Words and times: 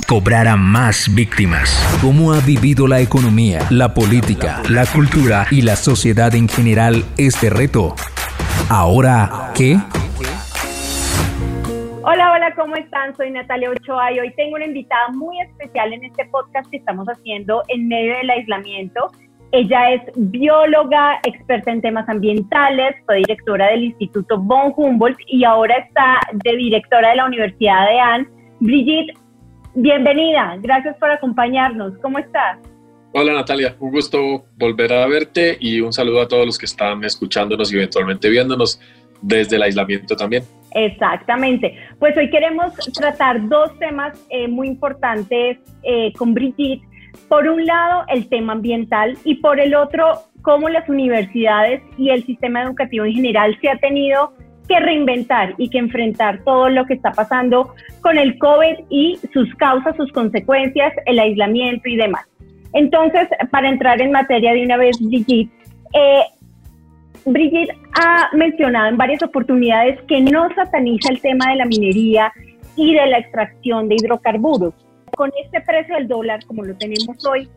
cobrara 0.00 0.56
más 0.56 1.12
víctimas. 1.14 1.70
¿Cómo 2.00 2.32
ha 2.32 2.40
vivido 2.40 2.86
la 2.86 3.00
economía, 3.00 3.60
la 3.70 3.94
política, 3.94 4.62
la 4.68 4.86
cultura 4.86 5.46
y 5.50 5.62
la 5.62 5.76
sociedad 5.76 6.34
en 6.34 6.48
general 6.48 7.04
este 7.16 7.50
reto? 7.50 7.94
Ahora, 8.68 9.52
¿qué? 9.54 9.78
Hola, 12.02 12.32
hola, 12.32 12.54
¿cómo 12.54 12.76
están? 12.76 13.16
Soy 13.16 13.30
Natalia 13.30 13.70
Ochoa 13.70 14.12
y 14.12 14.20
hoy 14.20 14.32
tengo 14.36 14.56
una 14.56 14.66
invitada 14.66 15.08
muy 15.08 15.40
especial 15.40 15.92
en 15.92 16.04
este 16.04 16.24
podcast 16.26 16.70
que 16.70 16.76
estamos 16.76 17.06
haciendo 17.08 17.62
en 17.68 17.88
medio 17.88 18.16
del 18.16 18.30
aislamiento. 18.30 19.10
Ella 19.52 19.92
es 19.92 20.02
bióloga, 20.16 21.18
experta 21.24 21.70
en 21.70 21.80
temas 21.80 22.08
ambientales, 22.08 22.94
fue 23.06 23.16
directora 23.18 23.68
del 23.68 23.84
Instituto 23.84 24.38
von 24.38 24.72
Humboldt 24.76 25.18
y 25.28 25.44
ahora 25.44 25.76
está 25.76 26.20
de 26.32 26.56
directora 26.56 27.10
de 27.10 27.16
la 27.16 27.26
Universidad 27.26 27.88
de 27.88 28.00
Anne. 28.00 28.28
Brigitte 28.60 29.12
Bienvenida, 29.78 30.56
gracias 30.62 30.96
por 30.96 31.10
acompañarnos. 31.10 31.98
¿Cómo 32.00 32.18
estás? 32.18 32.58
Hola 33.12 33.34
Natalia, 33.34 33.76
un 33.78 33.90
gusto 33.90 34.46
volver 34.56 34.90
a 34.90 35.06
verte 35.06 35.58
y 35.60 35.82
un 35.82 35.92
saludo 35.92 36.22
a 36.22 36.28
todos 36.28 36.46
los 36.46 36.56
que 36.56 36.64
están 36.64 37.04
escuchándonos 37.04 37.70
y 37.70 37.76
eventualmente 37.76 38.30
viéndonos 38.30 38.80
desde 39.20 39.56
el 39.56 39.62
aislamiento 39.64 40.16
también. 40.16 40.44
Exactamente. 40.72 41.78
Pues 41.98 42.16
hoy 42.16 42.30
queremos 42.30 42.72
tratar 42.94 43.46
dos 43.50 43.78
temas 43.78 44.18
eh, 44.30 44.48
muy 44.48 44.68
importantes 44.68 45.58
eh, 45.82 46.10
con 46.16 46.32
Brigitte. 46.32 46.82
Por 47.28 47.46
un 47.46 47.66
lado, 47.66 48.04
el 48.08 48.30
tema 48.30 48.54
ambiental 48.54 49.18
y 49.24 49.34
por 49.34 49.60
el 49.60 49.74
otro, 49.74 50.22
cómo 50.40 50.70
las 50.70 50.88
universidades 50.88 51.82
y 51.98 52.08
el 52.08 52.24
sistema 52.24 52.62
educativo 52.62 53.04
en 53.04 53.12
general 53.12 53.58
se 53.60 53.68
ha 53.68 53.76
tenido 53.76 54.32
que 54.68 54.80
reinventar 54.80 55.54
y 55.58 55.68
que 55.68 55.78
enfrentar 55.78 56.42
todo 56.44 56.68
lo 56.68 56.86
que 56.86 56.94
está 56.94 57.12
pasando 57.12 57.74
con 58.00 58.18
el 58.18 58.38
COVID 58.38 58.86
y 58.90 59.18
sus 59.32 59.54
causas, 59.56 59.96
sus 59.96 60.10
consecuencias, 60.12 60.92
el 61.06 61.18
aislamiento 61.18 61.88
y 61.88 61.96
demás. 61.96 62.26
Entonces, 62.72 63.28
para 63.50 63.68
entrar 63.68 64.00
en 64.00 64.12
materia 64.12 64.52
de 64.52 64.64
una 64.64 64.76
vez, 64.76 64.98
Brigitte, 65.00 65.50
eh, 65.94 66.22
Brigitte 67.24 67.74
ha 68.00 68.28
mencionado 68.34 68.88
en 68.88 68.96
varias 68.96 69.22
oportunidades 69.22 70.00
que 70.02 70.20
no 70.20 70.48
sataniza 70.54 71.10
el 71.10 71.20
tema 71.20 71.50
de 71.50 71.56
la 71.56 71.64
minería 71.64 72.32
y 72.76 72.94
de 72.94 73.06
la 73.06 73.18
extracción 73.18 73.88
de 73.88 73.96
hidrocarburos. 73.96 74.74
Con 75.16 75.30
este 75.42 75.60
precio 75.62 75.94
del 75.94 76.08
dólar, 76.08 76.44
como 76.46 76.64
lo 76.64 76.76
tenemos 76.76 77.24
hoy, 77.26 77.48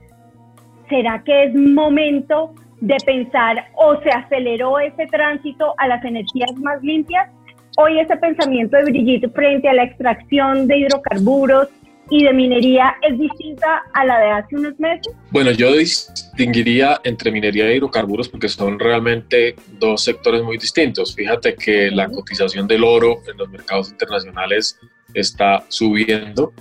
¿será 0.88 1.22
que 1.24 1.44
es 1.44 1.54
momento 1.54 2.54
de 2.82 2.98
pensar 3.06 3.68
o 3.76 4.02
se 4.02 4.10
aceleró 4.10 4.80
ese 4.80 5.06
tránsito 5.08 5.74
a 5.78 5.88
las 5.88 6.04
energías 6.04 6.52
más 6.58 6.82
limpias. 6.82 7.30
Hoy 7.78 8.00
ese 8.00 8.16
pensamiento 8.18 8.78
de 8.78 8.84
Brigitte 8.84 9.32
frente 9.34 9.70
a 9.70 9.74
la 9.74 9.84
extracción 9.84 10.68
de 10.68 10.80
hidrocarburos 10.80 11.68
y 12.10 12.24
de 12.24 12.34
minería 12.34 12.96
es 13.08 13.18
distinta 13.18 13.84
a 13.94 14.06
la 14.06 14.20
de 14.20 14.32
hace 14.32 14.56
unos 14.56 14.80
meses? 14.80 15.14
Bueno, 15.32 15.52
yo 15.52 15.74
distinguiría 15.74 17.00
entre 17.04 17.32
minería 17.32 17.72
y 17.72 17.78
hidrocarburos 17.78 18.30
porque 18.30 18.50
son 18.50 18.80
realmente 18.80 19.56
dos 19.80 20.04
sectores 20.04 20.42
muy 20.42 20.58
distintos. 20.58 21.16
Fíjate 21.16 21.56
que 21.56 21.92
la 21.92 22.08
cotización 22.08 22.68
del 22.68 22.84
oro 22.84 23.18
en 23.32 23.38
los 23.38 23.50
mercados 23.50 23.92
internacionales 23.92 24.80
está 25.14 25.64
subiendo 25.68 26.54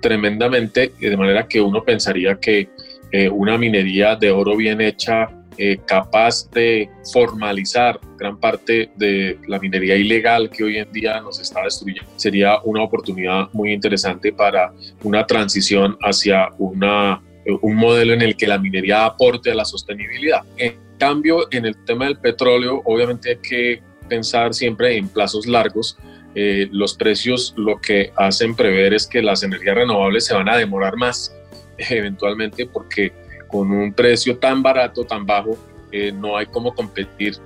tremendamente, 0.00 0.92
de 1.00 1.16
manera 1.16 1.46
que 1.48 1.60
uno 1.60 1.82
pensaría 1.82 2.36
que 2.36 2.68
eh, 3.10 3.28
una 3.28 3.56
minería 3.56 4.16
de 4.16 4.30
oro 4.30 4.56
bien 4.56 4.80
hecha 4.80 5.28
eh, 5.56 5.78
capaz 5.86 6.50
de 6.50 6.90
formalizar 7.12 8.00
gran 8.18 8.38
parte 8.38 8.90
de 8.96 9.38
la 9.46 9.58
minería 9.60 9.96
ilegal 9.96 10.50
que 10.50 10.64
hoy 10.64 10.78
en 10.78 10.90
día 10.92 11.20
nos 11.20 11.38
está 11.38 11.62
destruyendo. 11.62 12.10
Sería 12.16 12.58
una 12.64 12.82
oportunidad 12.82 13.48
muy 13.52 13.72
interesante 13.72 14.32
para 14.32 14.72
una 15.04 15.24
transición 15.26 15.96
hacia 16.00 16.48
una, 16.58 17.22
eh, 17.44 17.52
un 17.62 17.76
modelo 17.76 18.14
en 18.14 18.22
el 18.22 18.36
que 18.36 18.48
la 18.48 18.58
minería 18.58 19.04
aporte 19.04 19.52
a 19.52 19.54
la 19.54 19.64
sostenibilidad. 19.64 20.42
En 20.56 20.74
cambio, 20.98 21.46
en 21.52 21.66
el 21.66 21.84
tema 21.84 22.06
del 22.06 22.18
petróleo, 22.18 22.82
obviamente 22.84 23.30
hay 23.30 23.36
que 23.36 23.82
pensar 24.08 24.54
siempre 24.54 24.96
en 24.96 25.08
plazos 25.08 25.46
largos. 25.46 25.96
Eh, 26.34 26.68
los 26.72 26.94
precios 26.94 27.54
lo 27.56 27.80
que 27.80 28.12
hacen 28.16 28.56
prever 28.56 28.92
es 28.92 29.06
que 29.06 29.22
las 29.22 29.44
energías 29.44 29.76
renovables 29.76 30.26
se 30.26 30.34
van 30.34 30.48
a 30.48 30.56
demorar 30.56 30.96
más 30.96 31.32
eventualmente 31.78 32.66
porque 32.66 33.12
con 33.54 33.70
un 33.70 33.92
precio 33.92 34.36
tan 34.36 34.64
barato, 34.64 35.04
tan 35.04 35.24
bajo, 35.24 35.56
eh, 35.92 36.10
no 36.10 36.36
hay 36.36 36.46
cómo 36.46 36.74
competir 36.74 37.36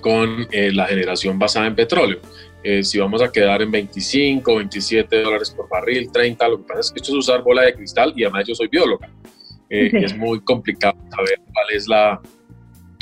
con 0.00 0.46
eh, 0.52 0.70
la 0.72 0.86
generación 0.86 1.36
basada 1.36 1.66
en 1.66 1.74
petróleo. 1.74 2.20
Eh, 2.62 2.84
si 2.84 3.00
vamos 3.00 3.20
a 3.20 3.32
quedar 3.32 3.60
en 3.60 3.72
25, 3.72 4.54
27 4.54 5.22
dólares 5.22 5.50
por 5.50 5.68
barril, 5.68 6.12
30, 6.12 6.48
lo 6.48 6.58
que 6.58 6.68
pasa 6.68 6.78
es 6.78 6.90
que 6.92 7.00
esto 7.00 7.10
es 7.10 7.18
usar 7.18 7.42
bola 7.42 7.62
de 7.62 7.74
cristal 7.74 8.12
y 8.14 8.22
además 8.22 8.44
yo 8.46 8.54
soy 8.54 8.68
bióloga. 8.68 9.10
Es 9.68 10.16
muy 10.16 10.38
complicado 10.42 10.96
saber 11.10 11.40
cuál 11.52 11.66
es 11.74 11.88
la, 11.88 12.20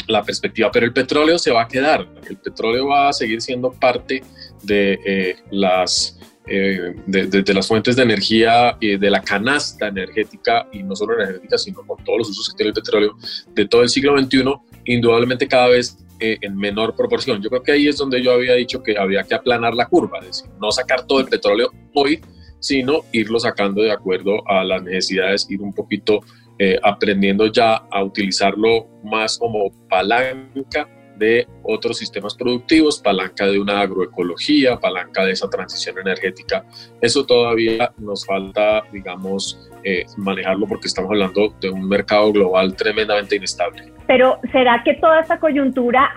la 0.07 0.23
perspectiva, 0.23 0.71
pero 0.73 0.87
el 0.87 0.95
petróleo 0.95 1.39
se 1.39 1.51
va 1.51 1.65
a 1.65 1.69
quedar, 1.69 2.09
el 2.27 2.39
petróleo 2.39 2.87
va 2.87 3.11
a 3.11 3.13
seguir 3.13 3.43
siendo 3.43 3.71
parte 3.71 4.23
de 4.63 5.37
las 5.51 6.19
eh, 6.47 6.95
de, 7.07 7.55
las 7.55 7.67
fuentes 7.67 7.97
de 7.97 8.03
energía, 8.03 8.77
de 8.81 9.11
la 9.11 9.23
canasta 9.23 9.89
energética, 9.89 10.69
y 10.73 10.83
no 10.83 10.95
solo 10.95 11.15
energética, 11.15 11.59
sino 11.59 11.83
con 11.87 12.03
todos 12.05 12.19
los 12.19 12.29
usos 12.31 12.51
que 12.51 12.57
tiene 12.57 12.69
el 12.69 12.75
petróleo 12.75 13.17
de 13.55 13.67
todo 13.67 13.83
el 13.83 13.89
siglo 13.89 14.19
XXI, 14.19 14.45
indudablemente 14.85 15.49
cada 15.49 15.69
vez 15.69 16.05
eh, 16.21 16.39
en 16.43 16.57
menor 16.57 16.95
proporción. 16.95 17.43
Yo 17.43 17.51
creo 17.51 17.63
que 17.63 17.73
ahí 17.73 17.89
es 17.89 17.97
donde 17.97 18.23
yo 18.23 18.33
había 18.33 18.55
dicho 18.55 18.83
que 18.83 18.97
había 18.97 19.25
que 19.25 19.35
aplanar 19.35 19.75
la 19.75 19.87
curva, 19.87 20.21
es 20.21 20.27
decir, 20.27 20.51
no 20.61 20.71
sacar 20.71 21.07
todo 21.07 21.19
el 21.19 21.27
petróleo 21.27 21.73
hoy, 21.93 22.21
sino 22.61 23.01
irlo 23.13 23.41
sacando 23.41 23.83
de 23.83 23.91
acuerdo 23.91 24.47
a 24.49 24.63
las 24.63 24.83
necesidades, 24.85 25.51
ir 25.51 25.61
un 25.61 25.73
poquito 25.73 26.21
eh, 26.61 26.79
aprendiendo 26.85 27.47
ya 27.49 27.75
a 27.75 28.05
utilizarlo 28.05 28.87
más 29.03 29.39
como 29.39 29.73
palanca 29.89 30.89
de 31.17 31.47
otros 31.63 31.99
sistemas 31.99 32.35
productivos, 32.35 33.01
palanca 33.01 33.47
de 33.47 33.61
una 33.61 33.81
agroecología, 33.81 34.79
palanca 34.79 35.25
de 35.25 35.33
esa 35.33 35.49
transición 35.49 35.99
energética. 35.99 36.65
Eso 37.01 37.25
todavía 37.25 37.93
nos 37.99 38.27
falta, 38.27 38.83
digamos, 38.93 39.71
eh, 39.85 40.05
manejarlo 40.17 40.67
porque 40.67 40.89
estamos 40.89 41.11
hablando 41.11 41.55
de 41.61 41.71
un 41.71 41.89
mercado 41.89 42.33
global 42.33 42.75
tremendamente 42.77 43.37
inestable. 43.37 43.93
Pero 44.07 44.39
¿será 44.53 44.83
que 44.85 44.95
toda 44.95 45.21
esta 45.21 45.39
coyuntura 45.39 46.11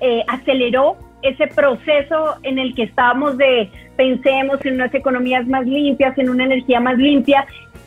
eh, 0.00 0.24
aceleró 0.28 0.96
ese 1.22 1.46
proceso 1.48 2.36
en 2.42 2.58
el 2.58 2.74
que 2.74 2.84
estábamos 2.84 3.36
de 3.38 3.70
pensemos 3.96 4.64
en 4.64 4.74
unas 4.74 4.94
economías 4.94 5.46
más 5.48 5.66
limpias, 5.66 6.16
en 6.18 6.30
una 6.30 6.44
energía 6.44 6.80
más 6.80 6.96
limpia 6.96 7.46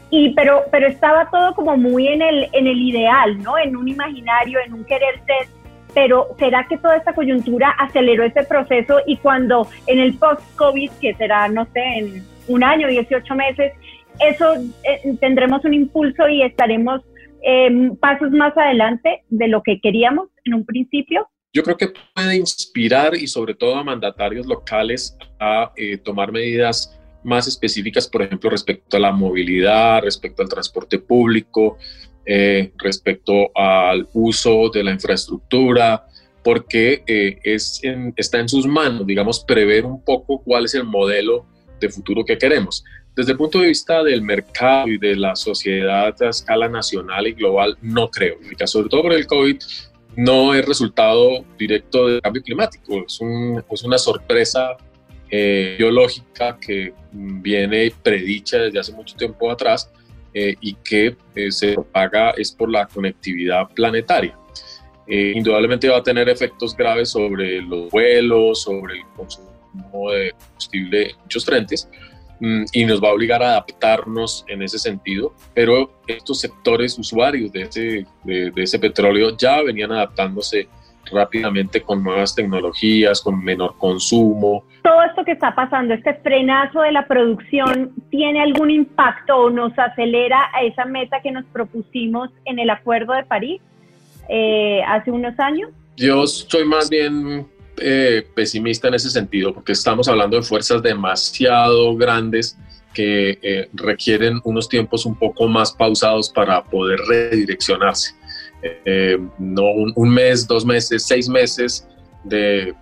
y 0.10 0.34
pero 0.34 0.64
pero 0.72 0.88
estaba 0.88 1.30
todo 1.30 1.56
como 1.56 1.78
muy 1.78 2.08
en 2.08 2.22
el 2.22 2.50
en 2.52 2.68
el 2.68 2.82
ideal, 2.82 3.42
¿no? 3.42 3.58
En 3.58 3.78
un 3.78 3.88
imaginario, 3.88 4.60
en 4.66 4.74
un 4.74 4.84
querer 4.84 5.22
ser 5.26 5.48
pero 5.94 6.28
¿será 6.40 6.66
que 6.68 6.78
toda 6.78 6.98
esta 6.98 7.14
coyuntura 7.14 7.70
aceleró 7.80 8.24
ese 8.24 8.44
proceso 8.44 9.00
y 9.06 9.18
cuando 9.18 9.68
en 9.88 10.00
el 10.00 10.14
post-COVID, 10.16 10.92
que 11.02 11.14
será, 11.16 11.48
no 11.48 11.66
sé, 11.74 11.82
en 11.82 12.26
un 12.48 12.64
año, 12.64 12.88
18 12.88 13.36
meses, 13.36 13.74
eso 14.20 14.56
eh, 14.84 15.16
tendremos 15.20 15.64
un 15.66 15.74
impulso 15.74 16.28
y 16.28 16.44
estaremos 16.44 17.02
em, 17.44 17.96
pasos 17.96 18.32
más 18.32 18.56
adelante 18.58 19.24
de 19.30 19.48
lo 19.48 19.64
que 19.64 19.80
queríamos 19.80 20.30
en 20.46 20.54
un 20.54 20.66
principio? 20.66 21.28
Yo 21.54 21.64
creo 21.64 21.76
que 21.76 21.92
puede 22.16 22.38
inspirar 22.38 23.16
y 23.16 23.28
sobre 23.28 23.54
todo 23.54 23.76
a 23.76 23.84
mandatarios 23.84 24.46
locales 24.46 25.18
a 25.40 25.72
eh, 25.76 25.98
tomar 25.98 26.32
medidas 26.32 26.98
más 27.24 27.48
específicas, 27.48 28.08
por 28.08 28.22
ejemplo, 28.22 28.50
respecto 28.50 28.98
a 28.98 29.00
la 29.00 29.12
movilidad, 29.12 30.02
respecto 30.02 30.42
al 30.42 30.50
transporte 30.50 30.98
público, 30.98 31.78
eh, 32.26 32.72
respecto 32.78 33.50
al 33.56 34.08
uso 34.14 34.70
de 34.70 34.84
la 34.84 34.92
infraestructura, 34.92 36.06
porque 36.44 37.04
eh, 37.08 37.40
es 37.44 37.82
está 38.16 38.40
en 38.40 38.50
sus 38.50 38.66
manos, 38.66 39.06
digamos, 39.06 39.44
prever 39.44 39.86
un 39.86 40.04
poco 40.04 40.42
cuál 40.42 40.66
es 40.66 40.74
el 40.74 40.84
modelo 40.84 41.46
de 41.80 41.90
futuro 41.90 42.24
que 42.26 42.38
queremos. 42.38 42.84
Desde 43.16 43.34
el 43.34 43.38
punto 43.38 43.60
de 43.60 43.68
vista 43.68 44.04
del 44.04 44.22
mercado 44.22 44.88
y 44.88 44.98
de 44.98 45.16
la 45.16 45.36
sociedad 45.36 46.16
a 46.22 46.30
escala 46.30 46.70
nacional 46.70 47.28
y 47.28 47.34
global, 47.34 47.78
no 47.82 48.10
creo. 48.10 48.38
Sobre 48.66 48.90
todo 48.90 49.02
por 49.04 49.14
el 49.14 49.28
COVID, 49.28 49.58
no 50.16 50.54
es 50.54 50.66
resultado 50.66 51.44
directo 51.58 52.08
del 52.08 52.22
cambio 52.22 52.42
climático, 52.42 53.04
es, 53.06 53.20
es 53.70 53.84
una 53.84 53.98
sorpresa 53.98 54.78
eh, 55.30 55.76
biológica 55.78 56.58
que 56.60 56.94
viene 57.12 57.92
predicha 58.04 58.58
desde 58.58 58.80
hace 58.80 58.92
mucho 58.92 59.16
tiempo 59.16 59.50
atrás 59.50 59.90
eh, 60.34 60.56
y 60.62 60.76
que 60.76 61.16
eh, 61.36 61.52
se 61.52 61.74
propaga 61.74 62.32
es 62.32 62.52
por 62.52 62.72
la 62.72 62.88
conectividad 62.88 63.70
planetaria. 63.74 64.38
eh, 65.08 65.34
indudablemente 65.36 65.90
va 65.90 65.98
a 65.98 66.04
tener 66.04 66.30
efectos 66.30 66.76
graves 66.76 67.10
sobre 67.10 67.62
los 67.62 67.90
vuelos, 67.90 68.62
sobre 68.62 69.00
el 69.00 69.06
consumo 69.16 70.12
de 70.12 70.32
combustible 70.32 71.16
muchos 71.22 71.46
frentes 71.46 71.90
mm, 72.40 72.64
y 72.72 72.86
nos 72.86 73.04
va 73.04 73.10
a 73.10 73.14
obligar 73.14 73.44
a 73.44 73.50
adaptarnos 73.50 74.46
en 74.48 74.62
ese 74.62 74.80
sentido, 74.80 75.34
pero 75.54 75.92
estos 76.08 76.40
sectores 76.40 76.98
usuarios 76.98 77.52
de 77.52 77.62
ese, 77.64 78.06
de, 78.24 78.52
ese 78.56 78.80
petróleo 78.80 79.36
ya 79.36 79.62
venían 79.62 79.92
adaptándose 79.92 80.70
rápidamente 81.12 81.82
con 81.82 82.04
nuevas 82.04 82.34
tecnologías, 82.36 83.22
con 83.22 83.44
menor 83.44 83.78
consumo. 83.78 84.66
Todo 84.84 85.04
esto 85.04 85.24
que 85.24 85.34
está 85.34 85.54
pasando, 85.54 85.94
este 85.94 86.14
frenazo 86.16 86.82
de 86.82 86.92
la 86.92 87.06
producción, 87.06 87.94
¿tiene 88.10 88.42
algún 88.42 88.72
impacto 88.72 89.38
o 89.38 89.50
nos 89.50 89.78
acelera 89.78 90.50
a 90.54 90.64
esa 90.64 90.86
meta 90.86 91.22
que 91.22 91.32
nos 91.32 91.46
propusimos 91.46 92.30
en 92.46 92.60
el 92.60 92.70
Acuerdo 92.70 93.14
de 93.14 93.24
París 93.24 93.62
eh, 94.30 94.82
hace 94.88 95.12
unos 95.12 95.38
años? 95.40 95.70
Yo 95.98 96.26
soy 96.26 96.66
más 96.66 96.90
bien 96.90 97.46
eh, 97.78 98.26
pesimista 98.36 98.88
en 98.88 98.96
ese 98.96 99.10
sentido, 99.10 99.54
porque 99.54 99.72
estamos 99.72 100.08
hablando 100.08 100.38
de 100.38 100.44
fuerzas 100.44 100.82
demasiado 100.82 101.96
grandes 101.96 102.58
que 102.94 103.40
eh, 103.42 103.70
requieren 103.74 104.40
unos 104.44 104.68
tiempos 104.68 105.06
un 105.06 105.16
poco 105.16 105.48
más 105.48 105.72
pausados 105.72 106.30
para 106.30 106.64
poder 106.64 107.00
redireccionarse. 107.08 108.16
Eh, 108.64 109.18
no 109.40 109.72
un, 109.72 110.10
mes, 110.10 110.48
dos 110.48 110.66
meses, 110.66 111.06
seis 111.06 111.28
meses 111.28 111.88
de 112.24 112.76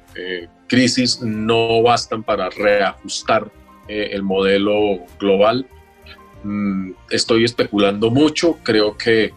crisis 0.67 1.21
no 1.21 1.81
bastan 1.81 2.23
para 2.23 2.49
reajustar 2.49 3.49
el 3.87 4.21
modelo 4.21 4.99
global. 5.17 5.65
Mm, 6.43 6.91
estoy 7.09 7.45
especulando 7.45 8.09
mucho, 8.11 8.57
creo 8.63 8.97
que 8.97 9.33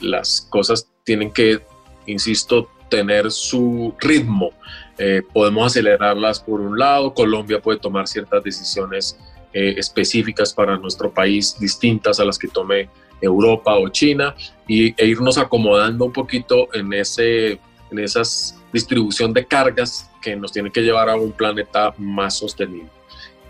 las 0.00 0.40
cosas 0.50 0.90
tienen 1.04 1.30
que, 1.30 1.60
insisto, 2.06 2.70
tener 2.88 3.30
su 3.30 3.94
ritmo. 4.00 4.50
Eh, 4.98 5.22
podemos 5.32 5.66
acelerarlas 5.66 6.40
por 6.40 6.60
un 6.60 6.78
lado, 6.78 7.14
Colombia 7.14 7.60
puede 7.60 7.78
tomar 7.78 8.08
ciertas 8.08 8.42
decisiones 8.42 9.18
eh, 9.52 9.74
específicas 9.76 10.52
para 10.52 10.76
nuestro 10.76 11.12
país, 11.12 11.56
distintas 11.58 12.18
a 12.18 12.24
las 12.24 12.38
que 12.38 12.48
tome 12.48 12.88
Europa 13.20 13.76
o 13.76 13.88
China, 13.88 14.34
y, 14.66 14.94
e 15.00 15.06
irnos 15.06 15.38
acomodando 15.38 16.04
un 16.04 16.12
poquito 16.12 16.68
en, 16.74 16.92
ese, 16.92 17.58
en 17.90 17.98
esas 17.98 18.58
distribución 18.72 19.32
de 19.32 19.46
cargas 19.46 20.10
que 20.20 20.36
nos 20.36 20.52
tiene 20.52 20.70
que 20.70 20.82
llevar 20.82 21.08
a 21.08 21.16
un 21.16 21.32
planeta 21.32 21.94
más 21.98 22.38
sostenible. 22.38 22.90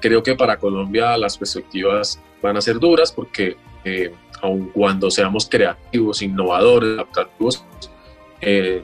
Creo 0.00 0.23
que 0.23 0.35
para 0.35 0.59
Colombia 0.59 1.17
las 1.17 1.37
perspectivas 1.37 2.20
van 2.41 2.56
a 2.56 2.61
ser 2.61 2.79
duras 2.79 3.11
porque 3.11 3.56
eh, 3.85 4.12
aun 4.43 4.69
cuando 4.69 5.11
seamos 5.11 5.49
creativos, 5.49 6.23
innovadores, 6.23 6.94
adaptativos, 6.94 7.65
eh, 8.41 8.82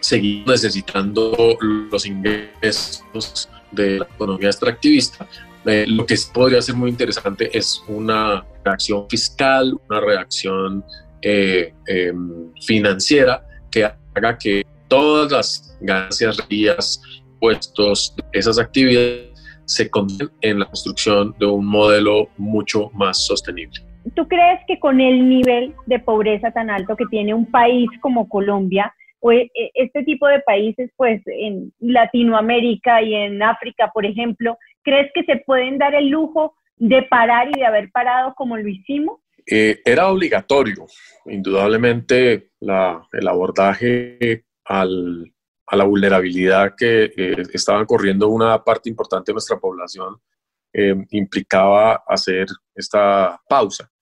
seguimos 0.00 0.48
necesitando 0.48 1.56
los 1.60 2.06
ingresos 2.06 3.48
de 3.70 4.00
la 4.00 4.04
economía 4.04 4.48
extractivista. 4.48 5.28
Eh, 5.64 5.84
lo 5.86 6.04
que 6.04 6.16
podría 6.32 6.60
ser 6.60 6.74
muy 6.74 6.90
interesante 6.90 7.56
es 7.56 7.84
una 7.86 8.44
reacción 8.64 9.08
fiscal, 9.08 9.74
una 9.88 10.00
reacción 10.00 10.84
eh, 11.22 11.72
em, 11.86 12.52
financiera 12.66 13.44
que 13.70 13.84
haga 13.84 14.36
que 14.38 14.62
todas 14.88 15.32
las 15.32 15.78
ganancias, 15.80 16.36
rías, 16.48 17.02
puestos, 17.40 18.14
esas 18.32 18.58
actividades 18.58 19.32
se 19.64 19.88
conviertan 19.90 20.36
en 20.42 20.58
la 20.58 20.66
construcción 20.66 21.34
de 21.38 21.46
un 21.46 21.64
modelo 21.64 22.28
mucho 22.36 22.90
más 22.92 23.24
sostenible. 23.24 23.80
¿Tú 24.14 24.26
crees 24.26 24.60
que 24.66 24.78
con 24.80 25.00
el 25.00 25.28
nivel 25.28 25.74
de 25.86 25.98
pobreza 26.00 26.50
tan 26.50 26.70
alto 26.70 26.96
que 26.96 27.06
tiene 27.06 27.34
un 27.34 27.46
país 27.46 27.88
como 28.00 28.28
Colombia, 28.28 28.92
pues 29.20 29.48
este 29.74 30.02
tipo 30.02 30.26
de 30.26 30.40
países, 30.40 30.90
pues 30.96 31.22
en 31.26 31.72
Latinoamérica 31.78 33.00
y 33.02 33.14
en 33.14 33.40
África, 33.40 33.92
por 33.94 34.04
ejemplo, 34.04 34.58
¿crees 34.82 35.10
que 35.14 35.22
se 35.22 35.36
pueden 35.46 35.78
dar 35.78 35.94
el 35.94 36.08
lujo 36.08 36.54
de 36.76 37.02
parar 37.02 37.48
y 37.48 37.58
de 37.58 37.66
haber 37.66 37.90
parado 37.90 38.34
como 38.34 38.56
lo 38.56 38.68
hicimos? 38.68 39.20
Eh, 39.46 39.80
era 39.84 40.08
obligatorio, 40.08 40.86
indudablemente, 41.26 42.50
el 42.60 43.28
abordaje 43.28 44.44
al, 44.64 45.32
a 45.66 45.76
la 45.76 45.84
vulnerabilidad 45.84 46.74
que 46.76 47.12
eh, 47.16 47.42
estaban 47.52 47.86
corriendo 47.86 48.28
una 48.28 48.62
parte 48.62 48.88
importante 48.88 49.32
de 49.32 49.34
nuestra 49.34 49.58
población 49.58 50.16
implicaba 51.10 52.02
hacer 52.08 52.46
esta 52.74 53.38
pausa. 53.46 53.92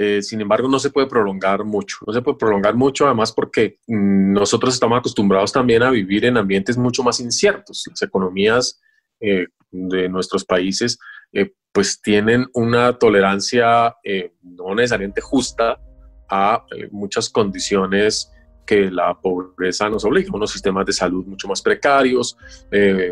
Eh, 0.00 0.22
sin 0.22 0.40
embargo, 0.40 0.68
no 0.68 0.78
se 0.78 0.90
puede 0.90 1.08
prolongar 1.08 1.64
mucho. 1.64 1.96
No 2.06 2.12
se 2.12 2.22
puede 2.22 2.38
prolongar 2.38 2.76
mucho, 2.76 3.04
además, 3.04 3.32
porque 3.32 3.80
mm, 3.88 4.32
nosotros 4.32 4.74
estamos 4.74 4.96
acostumbrados 4.96 5.52
también 5.52 5.82
a 5.82 5.90
vivir 5.90 6.24
en 6.24 6.36
ambientes 6.36 6.78
mucho 6.78 7.02
más 7.02 7.18
inciertos. 7.18 7.82
Las 7.90 8.02
economías 8.02 8.80
eh, 9.18 9.48
de 9.72 10.08
nuestros 10.08 10.44
países, 10.44 11.00
eh, 11.32 11.52
pues 11.72 12.00
tienen 12.00 12.46
una 12.54 12.98
tolerancia 12.98 13.94
no 14.42 14.74
necesariamente 14.74 15.20
justa 15.20 15.78
a 16.28 16.64
muchas 16.90 17.28
condiciones 17.28 18.32
que 18.66 18.90
la 18.90 19.14
pobreza 19.14 19.88
nos 19.88 20.04
obliga, 20.04 20.30
unos 20.32 20.50
sistemas 20.50 20.84
de 20.86 20.92
salud 20.92 21.24
mucho 21.26 21.46
más 21.46 21.62
precarios, 21.62 22.36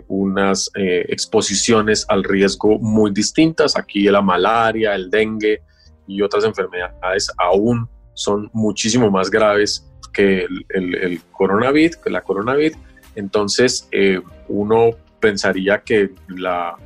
unas 0.08 0.70
exposiciones 0.74 2.04
al 2.08 2.24
riesgo 2.24 2.78
muy 2.78 3.12
distintas, 3.12 3.76
aquí 3.76 4.02
la 4.04 4.20
malaria, 4.20 4.94
el 4.94 5.10
dengue, 5.10 5.62
y 6.06 6.22
otras 6.22 6.44
enfermedades 6.44 7.30
aún 7.38 7.88
son 8.14 8.50
muchísimo 8.52 9.10
más 9.10 9.30
graves 9.30 9.86
que 10.12 10.46
el, 10.70 11.20
coronavirus, 11.32 11.96
que 11.98 12.10
la 12.10 12.22
coronavirus. 12.22 12.78
Entonces, 13.14 13.88
eh, 13.92 14.20
uno 14.48 14.90
pensaría 15.20 15.82
que 15.82 16.10
la 16.28 16.76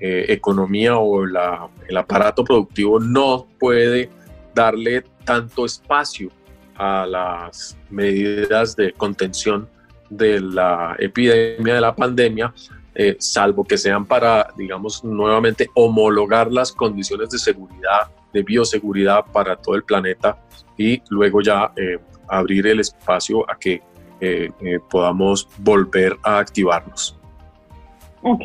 eh, 0.00 0.26
economía 0.28 0.96
o 0.96 1.24
el 1.24 1.96
aparato 1.96 2.44
productivo 2.44 2.98
no 2.98 3.46
puede 3.58 4.10
darle 4.54 5.04
tanto 5.24 5.64
espacio 5.64 6.30
a 6.76 7.06
las 7.06 7.78
medidas 7.90 8.74
de 8.76 8.92
contención 8.92 9.68
de 10.10 10.40
la 10.40 10.96
epidemia, 10.98 11.74
de 11.74 11.80
la 11.80 11.94
pandemia, 11.94 12.52
eh, 12.94 13.16
salvo 13.18 13.64
que 13.64 13.78
sean 13.78 14.04
para, 14.04 14.48
digamos, 14.56 15.04
nuevamente 15.04 15.68
homologar 15.74 16.50
las 16.50 16.72
condiciones 16.72 17.30
de 17.30 17.38
seguridad 17.38 18.10
de 18.32 18.42
bioseguridad 18.42 19.24
para 19.32 19.54
todo 19.54 19.76
el 19.76 19.84
planeta 19.84 20.36
y 20.76 21.00
luego 21.08 21.40
ya 21.40 21.72
eh, 21.76 21.98
abrir 22.28 22.66
el 22.66 22.80
espacio 22.80 23.48
a 23.48 23.56
que 23.56 23.80
podamos 24.88 25.46
volver 25.58 26.16
a 26.22 26.38
activarnos. 26.38 27.18
Ok, 28.24 28.44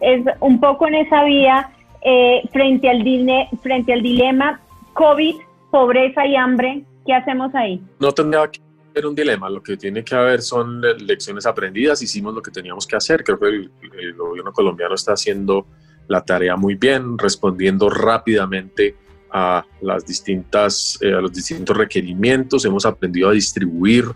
es 0.00 0.24
un 0.40 0.60
poco 0.60 0.88
en 0.88 0.96
esa 0.96 1.24
vía 1.24 1.70
frente, 2.52 2.90
al 2.90 3.04
frente 3.62 3.92
al 3.92 4.02
dilema 4.02 4.60
COVID, 4.94 5.36
pobreza 5.70 6.26
y 6.26 6.36
hambre, 6.36 6.84
¿qué 7.06 7.14
hacemos 7.14 7.54
ahí? 7.54 7.80
No 8.00 8.12
tendría 8.12 8.50
que 8.50 8.60
haber 8.90 9.06
un 9.06 9.14
dilema, 9.14 9.48
lo 9.48 9.62
que 9.62 9.76
tiene 9.76 10.02
que 10.02 10.14
haber 10.14 10.42
son 10.42 10.80
lecciones 11.06 11.46
aprendidas, 11.46 12.02
hicimos 12.02 12.34
lo 12.34 12.42
que 12.42 12.50
teníamos 12.50 12.86
que 12.86 12.96
hacer, 12.96 13.22
creo 13.22 13.38
que 13.38 13.46
el 13.46 14.14
gobierno 14.16 14.52
colombiano 14.52 14.94
está 14.94 15.12
haciendo 15.12 15.66
la 16.08 16.24
tarea 16.24 16.56
muy 16.56 16.74
bien, 16.74 17.16
respondiendo 17.16 17.88
rápidamente 17.88 18.96
a, 19.30 19.64
las 19.80 20.04
distintas, 20.04 20.98
eh, 21.00 21.14
a 21.14 21.20
los 21.20 21.32
distintos 21.32 21.76
requerimientos, 21.76 22.64
hemos 22.64 22.84
aprendido 22.84 23.28
a 23.28 23.32
distribuir 23.32 24.06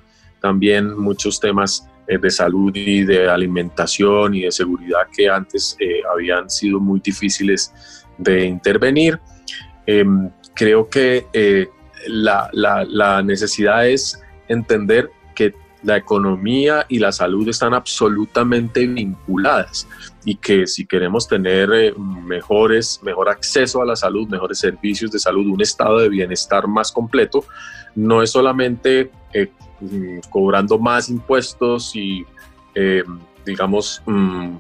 también 0.41 0.99
muchos 0.99 1.39
temas 1.39 1.89
eh, 1.89 1.94
de 2.07 2.31
salud 2.31 2.75
y 2.75 3.03
de 3.05 3.29
alimentación 3.29 4.35
y 4.35 4.43
de 4.43 4.53
seguridad 4.53 5.03
que 5.17 5.29
antes 5.29 5.77
eh, 5.81 6.01
habían 6.13 6.51
sido 6.51 6.81
muy 6.81 7.01
difíciles 7.01 7.73
de 8.19 8.45
intervenir. 8.45 9.19
Em, 9.87 10.31
creo 10.55 10.89
que 10.89 11.27
la, 12.07 12.49
la, 12.53 12.85
la 12.85 13.23
necesidad 13.23 13.89
es 13.89 14.21
entender 14.49 15.11
que 15.35 15.55
la 15.85 15.97
economía 15.97 16.87
y 16.89 16.99
la 16.99 17.13
salud 17.13 17.49
están 17.49 17.75
absolutamente 17.75 18.87
vinculadas 18.87 19.87
y 20.25 20.37
que 20.37 20.67
si 20.67 20.87
queremos 20.87 21.29
tener 21.29 21.71
eh, 21.73 21.95
mejores, 21.95 23.01
mejor 23.03 23.29
acceso 23.29 23.83
a 23.83 23.85
la 23.85 23.95
salud, 23.95 24.27
mejores 24.29 24.59
servicios 24.59 25.11
de 25.11 25.19
salud, 25.19 25.47
un 25.47 25.61
estado 25.61 25.99
de 25.99 26.09
bienestar 26.09 26.67
más 26.67 26.91
completo, 26.91 27.45
no 27.95 28.23
es 28.23 28.31
solamente 28.31 29.11
eh, 29.35 29.51
mm, 29.91 30.31
cobrando 30.31 30.79
más 30.79 31.09
impuestos 31.09 31.95
y, 31.95 32.25
eh, 32.75 33.05
digamos, 33.45 34.03
mm, 34.07 34.57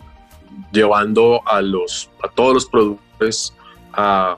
llevando 0.73 1.41
a, 1.47 1.61
los, 1.61 2.11
a 2.23 2.29
todos 2.29 2.55
los 2.55 2.67
productores 2.67 3.55
a 3.93 4.37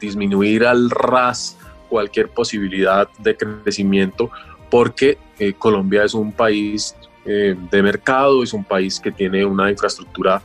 disminuir 0.00 0.64
al 0.64 0.90
ras 0.90 1.58
cualquier 1.88 2.28
posibilidad 2.28 3.08
de 3.18 3.36
crecimiento, 3.36 4.30
porque 4.70 5.18
Colombia 5.58 6.04
es 6.04 6.14
un 6.14 6.32
país 6.32 6.94
de 7.24 7.82
mercado, 7.82 8.42
es 8.42 8.52
un 8.52 8.62
país 8.62 9.00
que 9.00 9.10
tiene 9.10 9.44
una 9.44 9.70
infraestructura 9.70 10.40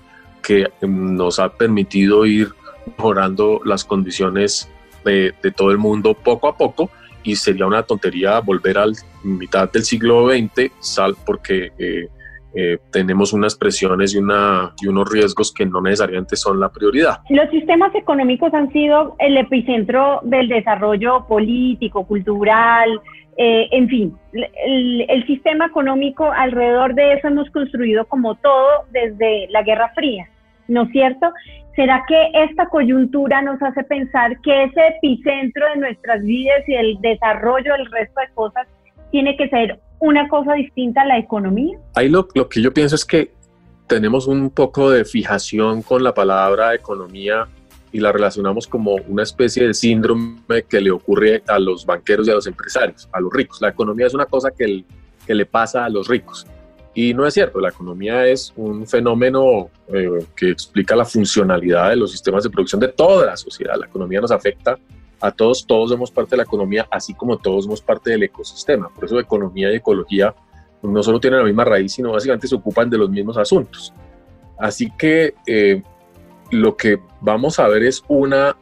que 0.46 0.72
nos 0.82 1.40
ha 1.40 1.50
permitido 1.50 2.26
ir 2.26 2.54
mejorando 2.86 3.62
las 3.66 3.84
condiciones 3.84 4.70
de, 5.04 5.34
todo 5.56 5.72
el 5.72 5.78
mundo 5.78 6.14
poco 6.14 6.48
a 6.48 6.58
poco 6.58 6.90
y 7.26 7.36
sería 7.36 7.66
una 7.66 7.84
tontería 7.84 8.40
volver 8.40 8.78
al 8.78 8.94
mitad 9.24 9.72
del 9.72 9.84
siglo 9.84 10.30
XX, 10.30 10.72
sal, 10.80 11.16
porque 11.26 11.72
eh, 11.78 12.08
eh, 12.56 12.78
tenemos 12.92 13.34
unas 13.34 13.56
presiones 13.56 14.14
y, 14.14 14.18
una, 14.18 14.74
y 14.82 14.88
unos 14.88 15.12
riesgos 15.12 15.52
que 15.52 15.66
no 15.66 15.82
necesariamente 15.82 16.38
son 16.38 16.60
la 16.60 16.70
prioridad. 16.70 17.20
Los 17.30 17.50
sistemas 17.50 17.94
económicos 17.96 18.54
han 18.54 18.72
sido 18.72 19.16
el 19.20 19.38
epicentro 19.38 20.22
del 20.24 20.48
desarrollo 20.48 21.26
político, 21.28 22.06
cultural, 22.06 23.02
eh, 23.38 23.68
en 23.72 23.90
fin, 23.90 24.18
el, 24.32 25.26
sistema 25.28 25.66
económico 25.66 26.32
alrededor 26.32 26.96
de 26.96 27.14
eso 27.14 27.28
hemos 27.28 27.50
construido 27.50 28.06
como 28.06 28.36
todo 28.36 28.86
desde 28.92 29.48
la 29.50 29.62
Guerra 29.62 29.92
Fría, 29.94 30.30
¿no 30.70 30.84
es 30.84 30.92
cierto? 30.92 31.34
¿Será 31.76 32.06
que 32.08 32.32
esta 32.34 32.68
coyuntura 32.68 33.42
nos 33.42 33.62
hace 33.62 33.84
pensar 33.84 34.40
que 34.42 34.64
ese 34.64 34.80
epicentro 34.98 35.66
de 35.74 35.82
nuestras 35.82 36.24
vidas 36.24 36.64
y 36.68 36.74
el 36.74 36.98
desarrollo 37.02 37.74
del 37.74 37.92
resto 37.92 38.22
de 38.22 38.34
cosas 38.34 38.68
tiene 39.12 39.36
que 39.36 39.50
ser 39.50 39.80
una 40.00 40.28
cosa 40.30 40.54
distinta 40.54 41.02
a 41.02 41.06
la 41.06 41.18
economía? 41.18 41.78
Ahí 41.96 42.08
lo, 42.08 42.28
lo 42.34 42.48
que 42.48 42.62
yo 42.62 42.74
pienso 42.74 42.96
es 42.96 43.04
que 43.04 43.32
tenemos 43.88 44.28
un 44.28 44.50
poco 44.50 44.90
de 44.90 45.04
fijación 45.04 45.82
con 45.82 46.02
la 46.02 46.14
palabra 46.14 46.74
economía 46.74 47.46
y 47.92 48.00
la 48.00 48.12
relacionamos 48.12 48.68
como 48.68 48.96
una 49.08 49.24
especie 49.24 49.68
de 49.68 49.74
síndrome 49.74 50.64
que 50.70 50.80
le 50.80 50.92
ocurre 50.92 51.44
a 51.48 51.60
los 51.60 51.86
banqueros 51.86 52.28
y 52.28 52.32
a 52.32 52.36
los 52.36 52.48
empresarios, 52.48 53.10
a 53.12 53.20
los 53.20 53.32
ricos. 53.34 53.62
La 53.62 53.70
economía 53.70 54.08
es 54.08 54.14
una 54.14 54.26
cosa 54.26 54.50
que, 54.52 54.86
que 55.28 55.36
le 55.36 55.46
pasa 55.46 55.84
a 55.84 55.90
los 55.90 56.08
ricos. 56.08 56.48
Y 56.96 57.14
no 57.14 57.28
es 57.28 57.34
cierto, 57.34 57.60
la 57.60 57.70
economía 57.70 58.26
es 58.26 58.54
un 58.56 58.88
fenómeno 58.88 59.70
eh, 59.94 60.26
que 60.34 60.50
explica 60.50 60.96
la 60.96 61.04
funcionalidad 61.04 61.90
de 61.90 61.98
los 61.98 62.12
sistemas 62.12 62.46
de 62.46 62.50
producción 62.50 62.80
de 62.80 62.88
toda 62.88 63.26
la 63.26 63.38
sociedad. 63.38 63.76
La 63.78 63.88
economía 63.88 64.22
nos 64.22 64.32
afecta 64.32 64.80
a 65.20 65.32
todos, 65.32 65.68
todos 65.68 65.90
somos 65.90 66.10
parte 66.10 66.32
de 66.32 66.38
la 66.38 66.44
economía, 66.44 66.88
así 66.90 67.14
como 67.14 67.38
todos 67.38 67.66
somos 67.66 67.82
parte 67.82 68.12
del 68.12 68.24
ecosistema. 68.24 68.88
Por 68.90 69.04
eso 69.04 69.20
economía 69.20 69.74
y 69.74 69.76
ecología 69.76 70.34
no 70.82 71.04
solo 71.04 71.20
tienen 71.20 71.40
la 71.40 71.46
misma 71.46 71.66
raíz, 71.66 71.92
sino 71.92 72.14
básicamente 72.14 72.48
se 72.48 72.56
ocupan 72.56 72.90
de 72.90 72.98
los 72.98 73.10
mismos 73.10 73.38
asuntos. 73.38 73.94
Así 74.58 74.90
que 74.98 75.34
eh, 75.46 75.84
lo 76.52 76.78
que 76.78 77.00
vamos 77.20 77.60
a 77.60 77.68
ver 77.68 77.84
es 77.84 78.04
una 78.08 78.56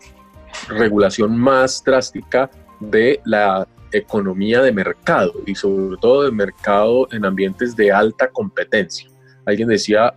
regulación 0.69 1.37
más 1.37 1.83
drástica 1.83 2.49
de 2.79 3.21
la 3.25 3.67
economía 3.93 4.61
de 4.61 4.71
mercado 4.71 5.33
y 5.45 5.55
sobre 5.55 5.97
todo 5.97 6.23
de 6.23 6.31
mercado 6.31 7.07
en 7.11 7.25
ambientes 7.25 7.75
de 7.75 7.91
alta 7.91 8.27
competencia. 8.27 9.09
Alguien 9.45 9.67
decía, 9.67 10.13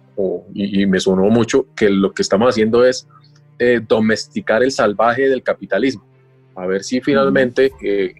y, 0.54 0.86
me 0.86 1.00
sonó 1.00 1.24
mucho, 1.24 1.66
que 1.74 1.90
lo 1.90 2.12
que 2.12 2.22
estamos 2.22 2.48
haciendo 2.48 2.84
es 2.84 3.06
eh, 3.58 3.80
domesticar 3.86 4.62
el 4.62 4.72
salvaje 4.72 5.28
del 5.28 5.42
capitalismo. 5.42 6.04
A 6.54 6.66
ver 6.66 6.82
si 6.82 7.00
finalmente 7.00 7.72
eh, 7.82 8.14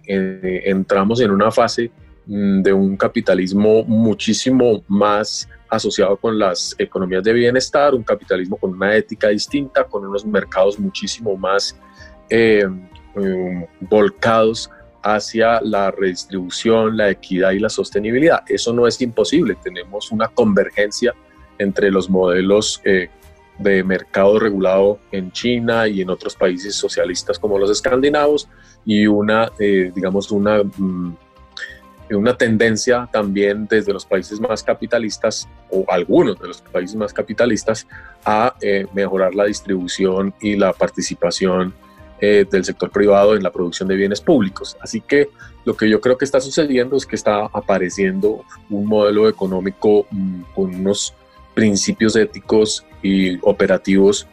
entramos 0.65 1.21
en 1.21 1.31
una 1.31 1.49
fase 1.49 1.91
mm, 2.25 2.61
de 2.61 2.73
un 2.73 2.97
capitalismo 2.97 3.83
muchísimo 3.83 4.83
más 4.87 5.49
asociado 5.69 6.17
con 6.17 6.37
las 6.37 6.75
economías 6.77 7.23
de 7.23 7.33
bienestar, 7.33 7.93
un 7.93 8.03
capitalismo 8.03 8.57
con 8.57 8.73
una 8.73 8.95
ética 8.95 9.29
distinta, 9.29 9.83
con 9.83 10.05
unos 10.05 10.25
mercados 10.25 10.79
muchísimo 10.79 11.35
más 11.35 11.77
eh, 12.29 12.65
um, 13.15 13.65
volcados 13.81 14.69
hacia 15.01 15.61
la 15.61 15.91
redistribución, 15.91 16.97
la 16.97 17.09
equidad 17.09 17.51
y 17.51 17.59
la 17.59 17.69
sostenibilidad. 17.69 18.43
Eso 18.47 18.73
no 18.73 18.87
es 18.87 19.01
imposible, 19.01 19.57
tenemos 19.63 20.11
una 20.11 20.27
convergencia 20.27 21.13
entre 21.59 21.91
los 21.91 22.09
modelos 22.09 22.81
eh, 22.83 23.09
de 23.57 23.83
mercado 23.83 24.39
regulado 24.39 24.99
en 25.11 25.31
China 25.31 25.87
y 25.87 26.01
en 26.01 26.09
otros 26.09 26.35
países 26.35 26.75
socialistas 26.75 27.39
como 27.39 27.57
los 27.57 27.71
escandinavos 27.71 28.47
y 28.85 29.07
una, 29.07 29.51
eh, 29.59 29.91
digamos, 29.93 30.31
una... 30.31 30.63
Mm, 30.63 31.15
una 32.15 32.37
tendencia 32.37 33.09
también 33.11 33.67
desde 33.67 33.91
los 33.91 34.05
países 34.05 34.39
más 34.39 34.63
capitalistas 34.63 35.47
o 35.69 35.83
algunos 35.89 36.39
de 36.39 36.47
los 36.47 36.61
países 36.61 36.95
más 36.95 37.11
capitalistas 37.11 37.85
a 38.23 38.55
eh, 38.61 38.87
mejorar 38.93 39.35
la 39.35 39.45
distribución 39.45 40.33
y 40.39 40.55
la 40.55 40.71
participación 40.71 41.73
eh, 42.19 42.45
del 42.49 42.65
sector 42.65 42.89
privado 42.89 43.35
en 43.35 43.43
la 43.43 43.51
producción 43.51 43.87
de 43.87 43.95
bienes 43.95 44.21
públicos. 44.21 44.77
Así 44.81 45.01
que 45.01 45.29
lo 45.65 45.75
que 45.75 45.89
yo 45.89 46.01
creo 46.01 46.17
que 46.17 46.25
está 46.25 46.39
sucediendo 46.39 46.95
es 46.95 47.05
que 47.05 47.15
está 47.15 47.45
apareciendo 47.53 48.43
un 48.69 48.85
modelo 48.87 49.27
económico 49.27 50.07
mm, 50.09 50.41
con 50.55 50.73
unos 50.73 51.13
principios 51.53 52.15
éticos 52.15 52.85
y 53.01 53.37
operativos 53.41 54.27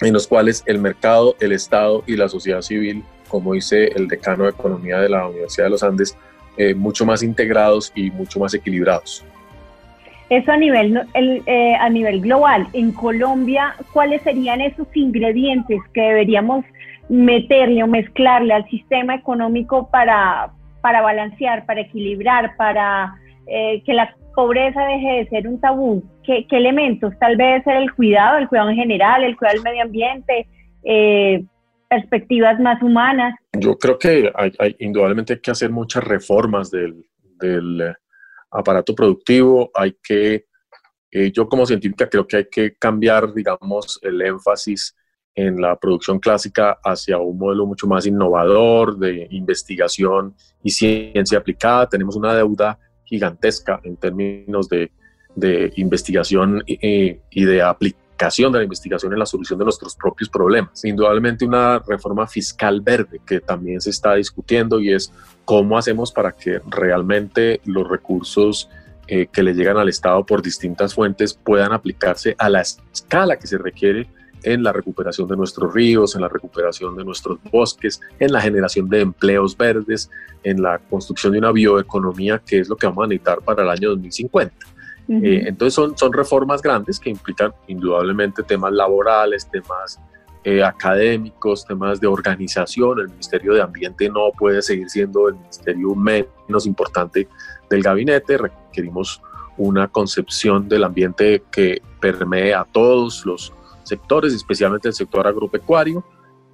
en 0.00 0.12
los 0.12 0.26
cuales 0.26 0.62
el 0.66 0.78
mercado, 0.78 1.36
el 1.40 1.52
Estado 1.52 2.04
y 2.06 2.16
la 2.16 2.28
sociedad 2.28 2.62
civil, 2.62 3.04
como 3.28 3.54
dice 3.54 3.88
el 3.94 4.08
decano 4.08 4.44
de 4.44 4.50
Economía 4.50 4.98
de 4.98 5.08
la 5.08 5.28
Universidad 5.28 5.66
de 5.66 5.70
los 5.70 5.82
Andes, 5.82 6.16
eh, 6.56 6.74
mucho 6.74 7.04
más 7.04 7.22
integrados 7.22 7.92
y 7.94 8.10
mucho 8.10 8.40
más 8.40 8.54
equilibrados. 8.54 9.24
Eso 10.30 10.52
a 10.52 10.56
nivel, 10.56 11.00
eh, 11.14 11.74
a 11.74 11.88
nivel 11.88 12.20
global. 12.20 12.68
En 12.72 12.92
Colombia, 12.92 13.74
¿cuáles 13.92 14.22
serían 14.22 14.60
esos 14.60 14.86
ingredientes 14.94 15.80
que 15.92 16.00
deberíamos 16.00 16.64
meterle 17.10 17.82
o 17.82 17.86
mezclarle 17.86 18.54
al 18.54 18.68
sistema 18.70 19.14
económico 19.14 19.90
para, 19.90 20.52
para 20.80 21.02
balancear, 21.02 21.66
para 21.66 21.82
equilibrar, 21.82 22.56
para 22.56 23.14
eh, 23.46 23.82
que 23.84 23.92
la 23.92 24.14
pobreza 24.34 24.82
deje 24.86 25.12
de 25.18 25.28
ser 25.28 25.48
un 25.48 25.60
tabú? 25.60 26.02
¿Qué, 26.24 26.46
elementos? 26.50 27.12
Tal 27.18 27.36
vez 27.36 27.62
ser 27.64 27.76
el 27.76 27.92
cuidado, 27.92 28.38
el 28.38 28.48
cuidado 28.48 28.70
en 28.70 28.76
general, 28.76 29.24
el 29.24 29.36
cuidado 29.36 29.56
del 29.56 29.64
medio 29.64 29.82
ambiente, 29.82 30.46
perspectivas 31.90 32.58
más 32.60 32.80
humanas. 32.80 33.34
Yo 33.52 33.76
creo 33.76 33.98
que 33.98 34.32
hay, 34.34 34.76
indudablemente 34.78 35.34
hay 35.34 35.40
que 35.40 35.50
hacer 35.50 35.70
muchas 35.70 36.04
reformas 36.04 36.70
del, 36.70 37.04
del 37.40 37.80
eh, 37.80 37.94
aparato 38.52 38.94
productivo, 38.94 39.70
hay 39.74 39.96
que, 40.02 40.46
eh, 41.10 41.32
yo 41.32 41.48
como 41.48 41.66
científica 41.66 42.08
creo 42.08 42.26
que 42.26 42.36
hay 42.36 42.48
que 42.48 42.74
cambiar, 42.76 43.34
digamos, 43.34 43.98
el 44.02 44.22
énfasis 44.22 44.96
en 45.34 45.60
la 45.60 45.76
producción 45.76 46.18
clásica 46.18 46.78
hacia 46.84 47.18
un 47.18 47.38
modelo 47.38 47.66
mucho 47.66 47.86
más 47.86 48.06
innovador 48.06 48.98
de 48.98 49.28
investigación 49.30 50.34
y 50.62 50.70
ciencia 50.70 51.38
aplicada. 51.38 51.88
Tenemos 51.88 52.16
una 52.16 52.34
deuda 52.34 52.78
gigantesca 53.04 53.80
en 53.84 53.96
términos 53.96 54.68
de, 54.68 54.90
investigación 55.76 56.62
y, 56.66 57.16
y 57.30 57.44
de 57.44 57.62
aplicación 57.62 58.52
de 58.52 58.58
la 58.58 58.64
investigación 58.64 59.12
en 59.12 59.18
la 59.18 59.26
solución 59.26 59.58
de 59.58 59.64
nuestros 59.64 59.94
propios 59.94 60.28
problemas. 60.28 60.84
Indudablemente 60.84 61.44
una 61.44 61.78
reforma 61.78 62.26
fiscal 62.26 62.80
verde 62.80 63.20
que 63.24 63.40
también 63.40 63.80
se 63.80 63.90
está 63.90 64.14
discutiendo 64.16 64.80
y 64.80 64.92
es 64.92 65.12
cómo 65.44 65.78
hacemos 65.78 66.12
para 66.12 66.32
que 66.32 66.60
realmente 66.68 67.60
los 67.64 67.88
recursos 67.88 68.68
eh, 69.06 69.26
que 69.32 69.42
le 69.42 69.54
llegan 69.54 69.78
al 69.78 69.88
Estado 69.88 70.24
por 70.26 70.42
distintas 70.42 70.94
fuentes 70.94 71.34
puedan 71.34 71.72
aplicarse 71.72 72.34
a 72.38 72.48
la 72.48 72.60
escala 72.60 73.38
que 73.38 73.46
se 73.46 73.58
requiere 73.58 74.08
en 74.42 74.62
la 74.62 74.72
recuperación 74.72 75.28
de 75.28 75.36
nuestros 75.36 75.72
ríos, 75.72 76.14
en 76.14 76.22
la 76.22 76.28
recuperación 76.28 76.96
de 76.96 77.04
nuestros 77.04 77.38
bosques, 77.50 78.00
en 78.18 78.32
la 78.32 78.40
generación 78.40 78.88
de 78.88 79.00
empleos 79.00 79.56
verdes, 79.56 80.10
en 80.42 80.62
la 80.62 80.78
construcción 80.78 81.32
de 81.32 81.38
una 81.38 81.52
bioeconomía 81.52 82.40
que 82.44 82.60
es 82.60 82.68
lo 82.68 82.76
que 82.76 82.86
vamos 82.86 83.04
a 83.04 83.08
necesitar 83.08 83.40
para 83.40 83.62
el 83.62 83.70
año 83.70 83.90
2050. 83.90 84.54
Eh, 85.08 85.42
entonces 85.46 85.74
son, 85.74 85.98
son 85.98 86.12
reformas 86.12 86.62
grandes 86.62 87.00
que 87.00 87.10
implican 87.10 87.52
indudablemente 87.66 88.44
temas 88.44 88.72
laborales, 88.72 89.48
temas 89.50 89.98
eh, 90.42 90.62
académicos, 90.62 91.66
temas 91.66 92.00
de 92.00 92.06
organización. 92.06 93.00
El 93.00 93.08
Ministerio 93.08 93.52
de 93.52 93.60
Ambiente 93.60 94.08
no 94.08 94.30
puede 94.38 94.62
seguir 94.62 94.88
siendo 94.88 95.28
el 95.28 95.34
ministerio 95.34 95.94
menos 95.94 96.64
importante 96.64 97.28
del 97.68 97.82
gabinete. 97.82 98.38
Requerimos 98.38 99.20
una 99.58 99.88
concepción 99.88 100.66
del 100.66 100.84
ambiente 100.84 101.42
que 101.50 101.82
permee 102.00 102.54
a 102.54 102.64
todos 102.64 103.26
los 103.26 103.52
sectores, 103.90 104.32
especialmente 104.32 104.88
el 104.88 104.94
sector 104.94 105.26
agropecuario. 105.26 106.04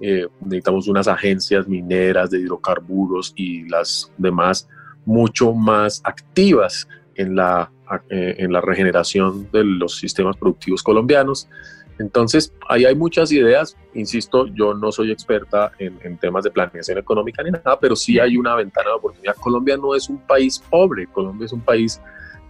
Eh, 0.01 0.27
necesitamos 0.41 0.87
unas 0.87 1.07
agencias 1.07 1.67
mineras 1.67 2.29
de 2.29 2.39
hidrocarburos 2.39 3.33
y 3.35 3.67
las 3.67 4.11
demás 4.17 4.67
mucho 5.05 5.53
más 5.53 6.01
activas 6.03 6.87
en 7.15 7.35
la 7.35 7.71
eh, 8.09 8.35
en 8.39 8.51
la 8.51 8.59
regeneración 8.59 9.49
de 9.49 9.63
los 9.63 9.95
sistemas 9.95 10.35
productivos 10.35 10.83
colombianos. 10.83 11.47
Entonces, 11.99 12.53
ahí 12.67 12.83
hay 12.83 12.95
muchas 12.95 13.31
ideas. 13.31 13.77
Insisto, 13.93 14.45
yo 14.47 14.73
no 14.73 14.91
soy 14.91 15.09
experta 15.09 15.71
en, 15.79 16.17
temas 16.17 16.43
de 16.43 16.51
planeación 16.51 16.97
económica 16.97 17.41
ni 17.43 17.51
nada, 17.51 17.79
pero 17.79 17.95
sí 17.95 18.19
hay 18.19 18.35
una 18.35 18.55
ventana 18.55 18.89
de 18.89 18.95
oportunidad. 18.95 19.35
Colombia 19.35 19.77
no 19.77 19.95
es 19.95 20.09
un 20.09 20.17
país 20.17 20.59
pobre, 20.69 21.07
Colombia 21.07 21.45
es 21.45 21.53
un 21.53 21.61
país 21.61 22.01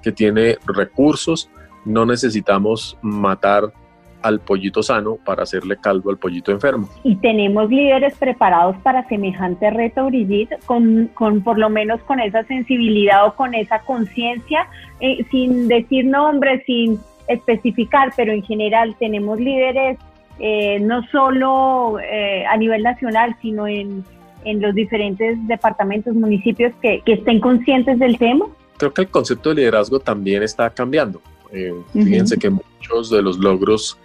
que 0.01 0.11
tiene 0.11 0.57
recursos. 0.65 1.51
No 1.85 2.03
necesitamos 2.07 2.97
matar 3.03 3.71
al 4.21 4.39
pollito 4.39 4.83
sano 4.83 5.17
para 5.23 5.43
hacerle 5.43 5.77
caldo 5.77 6.09
al 6.09 6.17
pollito 6.17 6.51
enfermo. 6.51 6.89
Y 7.03 7.15
tenemos 7.17 7.69
líderes 7.69 8.15
preparados 8.17 8.75
para 8.77 9.07
semejante 9.07 9.69
reto, 9.69 10.05
Brigitte, 10.05 10.57
con, 10.65 11.09
con 11.13 11.41
por 11.41 11.57
lo 11.57 11.69
menos 11.69 12.01
con 12.03 12.19
esa 12.19 12.43
sensibilidad 12.43 13.25
o 13.25 13.35
con 13.35 13.53
esa 13.53 13.79
conciencia, 13.79 14.67
eh, 14.99 15.25
sin 15.31 15.67
decir 15.67 16.05
nombres, 16.05 16.63
sin 16.65 16.99
especificar, 17.27 18.13
pero 18.15 18.31
en 18.31 18.43
general 18.43 18.95
tenemos 18.99 19.39
líderes 19.39 19.97
eh, 20.39 20.79
no 20.79 21.03
solo 21.07 21.99
eh, 21.99 22.45
a 22.45 22.55
nivel 22.57 22.83
nacional, 22.83 23.35
sino 23.41 23.67
en, 23.67 24.03
en 24.43 24.61
los 24.61 24.73
diferentes 24.75 25.35
departamentos, 25.47 26.13
municipios 26.15 26.73
que, 26.81 27.01
que 27.05 27.13
estén 27.13 27.39
conscientes 27.39 27.99
del 27.99 28.17
tema? 28.17 28.45
Creo 28.77 28.93
que 28.93 29.01
el 29.01 29.09
concepto 29.09 29.49
de 29.49 29.55
liderazgo 29.55 29.99
también 29.99 30.43
está 30.43 30.69
cambiando. 30.69 31.21
Eh, 31.51 31.73
fíjense 31.93 32.37
que 32.37 32.49
muchos 32.49 33.09
de 33.09 33.21
los 33.21 33.37
logros 33.37 33.97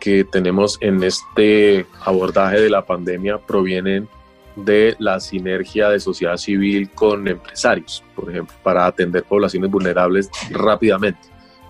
que 0.00 0.24
tenemos 0.24 0.76
en 0.80 1.02
este 1.02 1.86
abordaje 2.02 2.60
de 2.60 2.70
la 2.70 2.84
pandemia 2.84 3.38
provienen 3.38 4.08
de 4.56 4.94
la 4.98 5.18
sinergia 5.18 5.88
de 5.88 5.98
sociedad 5.98 6.36
civil 6.36 6.90
con 6.90 7.26
empresarios, 7.26 8.04
por 8.14 8.30
ejemplo, 8.30 8.54
para 8.62 8.86
atender 8.86 9.24
poblaciones 9.24 9.70
vulnerables 9.70 10.30
rápidamente. 10.50 11.20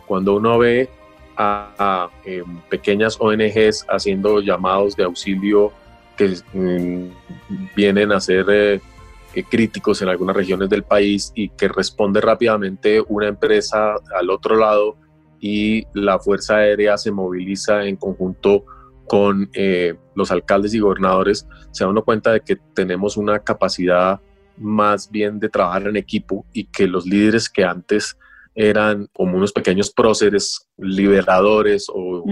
Cuando 0.06 0.36
uno 0.36 0.58
ve 0.58 0.90
a, 1.36 2.10
em, 2.24 2.60
pequeñas 2.68 3.16
ONGs 3.18 3.86
haciendo 3.88 4.40
llamados 4.40 4.96
de 4.96 5.04
auxilio 5.04 5.72
que 6.16 6.36
mm, 6.52 7.74
vienen 7.74 8.12
a 8.12 8.20
ser 8.20 8.46
eh, 8.48 8.80
eh, 9.34 9.44
críticos 9.44 10.00
en 10.02 10.08
algunas 10.08 10.36
regiones 10.36 10.68
del 10.68 10.84
país 10.84 11.32
y 11.34 11.48
que 11.48 11.68
responde 11.68 12.20
rápidamente 12.20 13.02
una 13.08 13.28
empresa 13.28 13.94
al 14.16 14.30
otro 14.30 14.56
lado 14.56 14.96
y 15.46 15.86
la 15.92 16.18
Fuerza 16.18 16.56
Aérea 16.56 16.96
se 16.96 17.10
moviliza 17.10 17.84
en 17.84 17.96
conjunto 17.96 18.64
con 19.06 19.50
eh, 19.52 19.92
los 20.14 20.30
alcaldes 20.30 20.72
y 20.72 20.78
gobernadores, 20.78 21.46
se 21.70 21.84
da 21.84 21.90
uno 21.90 22.02
cuenta 22.02 22.32
de 22.32 22.40
que 22.40 22.56
tenemos 22.74 23.18
una 23.18 23.38
capacidad 23.40 24.22
más 24.56 25.10
bien 25.10 25.38
de 25.38 25.50
trabajar 25.50 25.86
en 25.86 25.96
equipo 25.98 26.46
y 26.54 26.64
que 26.64 26.86
los 26.86 27.04
líderes 27.04 27.50
que 27.50 27.62
antes 27.62 28.16
eran 28.54 29.06
como 29.12 29.36
unos 29.36 29.52
pequeños 29.52 29.92
próceres 29.92 30.66
liberadores 30.78 31.88
o 31.92 32.24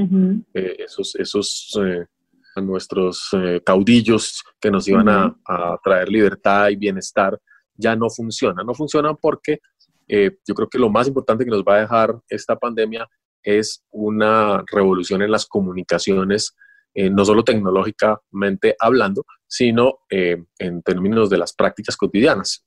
eh, 0.55 0.77
esos, 0.79 1.15
esos 1.17 1.79
eh, 1.85 2.07
nuestros 2.63 3.29
caudillos 3.63 4.43
que 4.59 4.71
nos 4.71 4.89
iban 4.89 5.11
a, 5.11 5.37
a, 5.47 5.77
traer 5.85 6.09
libertad 6.09 6.71
y 6.71 6.77
bienestar, 6.77 7.39
ya 7.77 7.95
no 7.95 8.09
funcionan. 8.09 8.65
No 8.65 8.73
funcionan 8.73 9.19
porque 9.21 9.59
eh, 10.09 10.39
yo 10.47 10.55
creo 10.55 10.69
que 10.69 10.79
lo 10.79 10.91
más 10.91 11.09
importante 11.09 11.45
que 11.45 11.51
nos 11.51 11.63
va 11.63 11.77
a 11.77 11.81
dejar 11.81 12.21
esta 12.29 12.57
pandemia 12.57 13.09
es 13.43 13.85
una 13.91 14.63
revolución 14.71 15.23
en 15.23 15.31
las 15.31 15.47
comunicaciones, 15.47 16.55
eh, 16.95 17.11
no 17.11 17.25
solo 17.25 17.45
tecnológicamente 17.45 18.77
hablando, 18.79 19.25
sino 19.47 20.01
eh, 20.11 20.43
en 20.59 20.83
términos 20.83 21.31
de 21.31 21.39
las 21.39 21.53
prácticas 21.53 21.97
cotidianas. 21.97 22.65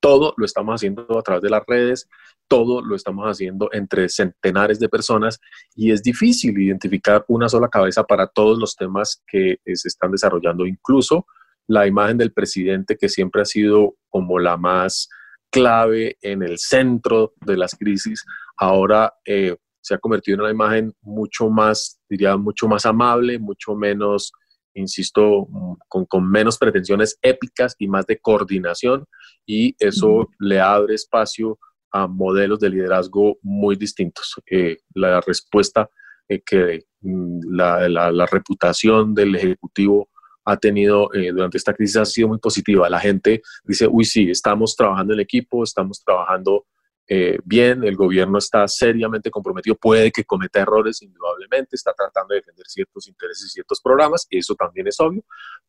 Todo 0.00 0.34
lo 0.36 0.44
estamos 0.44 0.74
haciendo 0.74 1.18
a 1.18 1.22
través 1.22 1.42
de 1.42 1.50
las 1.50 1.62
redes, 1.66 2.08
todo 2.46 2.82
lo 2.82 2.94
estamos 2.94 3.26
haciendo 3.26 3.68
entre 3.72 4.08
centenares 4.08 4.78
de 4.78 4.88
personas 4.88 5.40
y 5.74 5.90
es 5.90 6.02
difícil 6.02 6.58
identificar 6.58 7.24
una 7.28 7.48
sola 7.48 7.68
cabeza 7.68 8.04
para 8.04 8.26
todos 8.26 8.58
los 8.58 8.76
temas 8.76 9.22
que 9.26 9.58
se 9.64 9.88
están 9.88 10.12
desarrollando, 10.12 10.66
incluso 10.66 11.26
la 11.66 11.86
imagen 11.86 12.16
del 12.16 12.32
presidente 12.32 12.96
que 12.96 13.08
siempre 13.08 13.42
ha 13.42 13.44
sido 13.44 13.96
como 14.08 14.38
la 14.38 14.56
más 14.56 15.08
clave 15.50 16.16
en 16.20 16.42
el 16.42 16.58
centro 16.58 17.34
de 17.44 17.56
las 17.56 17.74
crisis, 17.74 18.24
ahora 18.56 19.12
eh, 19.24 19.56
se 19.80 19.94
ha 19.94 19.98
convertido 19.98 20.36
en 20.36 20.40
una 20.42 20.50
imagen 20.50 20.92
mucho 21.00 21.48
más, 21.48 22.00
diría, 22.08 22.36
mucho 22.36 22.68
más 22.68 22.84
amable, 22.86 23.38
mucho 23.38 23.74
menos, 23.74 24.32
insisto, 24.74 25.48
con, 25.88 26.04
con 26.06 26.30
menos 26.30 26.58
pretensiones 26.58 27.18
épicas 27.22 27.74
y 27.78 27.88
más 27.88 28.06
de 28.06 28.18
coordinación, 28.18 29.06
y 29.46 29.74
eso 29.78 30.28
le 30.38 30.60
abre 30.60 30.94
espacio 30.94 31.58
a 31.90 32.06
modelos 32.06 32.60
de 32.60 32.70
liderazgo 32.70 33.38
muy 33.42 33.76
distintos. 33.76 34.34
Eh, 34.50 34.78
la 34.94 35.20
respuesta 35.22 35.88
eh, 36.28 36.42
que 36.44 36.84
mm, 37.00 37.40
la, 37.50 37.88
la, 37.88 38.12
la 38.12 38.26
reputación 38.26 39.14
del 39.14 39.34
Ejecutivo 39.36 40.10
ha 40.48 40.56
tenido 40.56 41.12
eh, 41.12 41.30
durante 41.30 41.58
esta 41.58 41.74
crisis 41.74 41.96
ha 41.96 42.04
sido 42.06 42.28
muy 42.28 42.38
positiva. 42.38 42.88
La 42.88 43.00
gente 43.00 43.42
dice, 43.64 43.86
uy, 43.86 44.04
sí, 44.04 44.30
estamos 44.30 44.74
trabajando 44.74 45.12
en 45.12 45.20
equipo, 45.20 45.62
estamos 45.62 46.02
trabajando 46.02 46.64
eh, 47.06 47.38
bien, 47.44 47.84
el 47.84 47.96
gobierno 47.96 48.38
está 48.38 48.66
seriamente 48.66 49.30
comprometido, 49.30 49.76
puede 49.76 50.10
que 50.10 50.24
cometa 50.24 50.60
errores, 50.60 51.02
indudablemente, 51.02 51.76
está 51.76 51.92
tratando 51.92 52.34
de 52.34 52.40
defender 52.40 52.66
ciertos 52.66 53.08
intereses 53.08 53.46
y 53.46 53.50
ciertos 53.50 53.80
programas, 53.80 54.26
eso 54.30 54.54
también 54.54 54.88
es 54.88 55.00
obvio, 55.00 55.22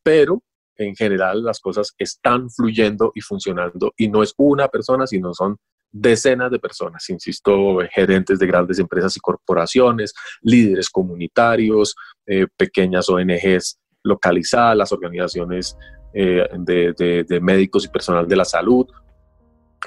pero 0.04 0.44
en 0.76 0.96
general 0.96 1.44
las 1.44 1.60
cosas 1.60 1.94
están 1.98 2.50
fluyendo 2.50 3.12
y 3.16 3.22
funcionando 3.22 3.94
y 3.98 4.08
no 4.08 4.24
es 4.24 4.34
una 4.38 4.68
persona, 4.70 5.08
sino 5.08 5.34
son 5.34 5.58
decenas 5.92 6.52
de 6.52 6.60
personas, 6.60 7.10
insisto, 7.10 7.80
gerentes 7.92 8.40
de 8.40 8.48
grandes 8.48 8.80
empresas 8.80 9.16
y 9.18 9.20
corporaciones, 9.20 10.14
líderes 10.42 10.90
comunitarios, 10.90 11.96
eh, 12.26 12.48
pequeñas 12.56 13.10
ONGs 13.10 13.78
localizada, 14.04 14.76
las 14.76 14.92
organizaciones 14.92 15.78
eh, 16.14 16.48
de, 16.58 17.40
médicos 17.42 17.86
y 17.86 17.90
personal 17.90 18.28
de 18.28 18.36
la 18.36 18.46
salud. 18.46 18.88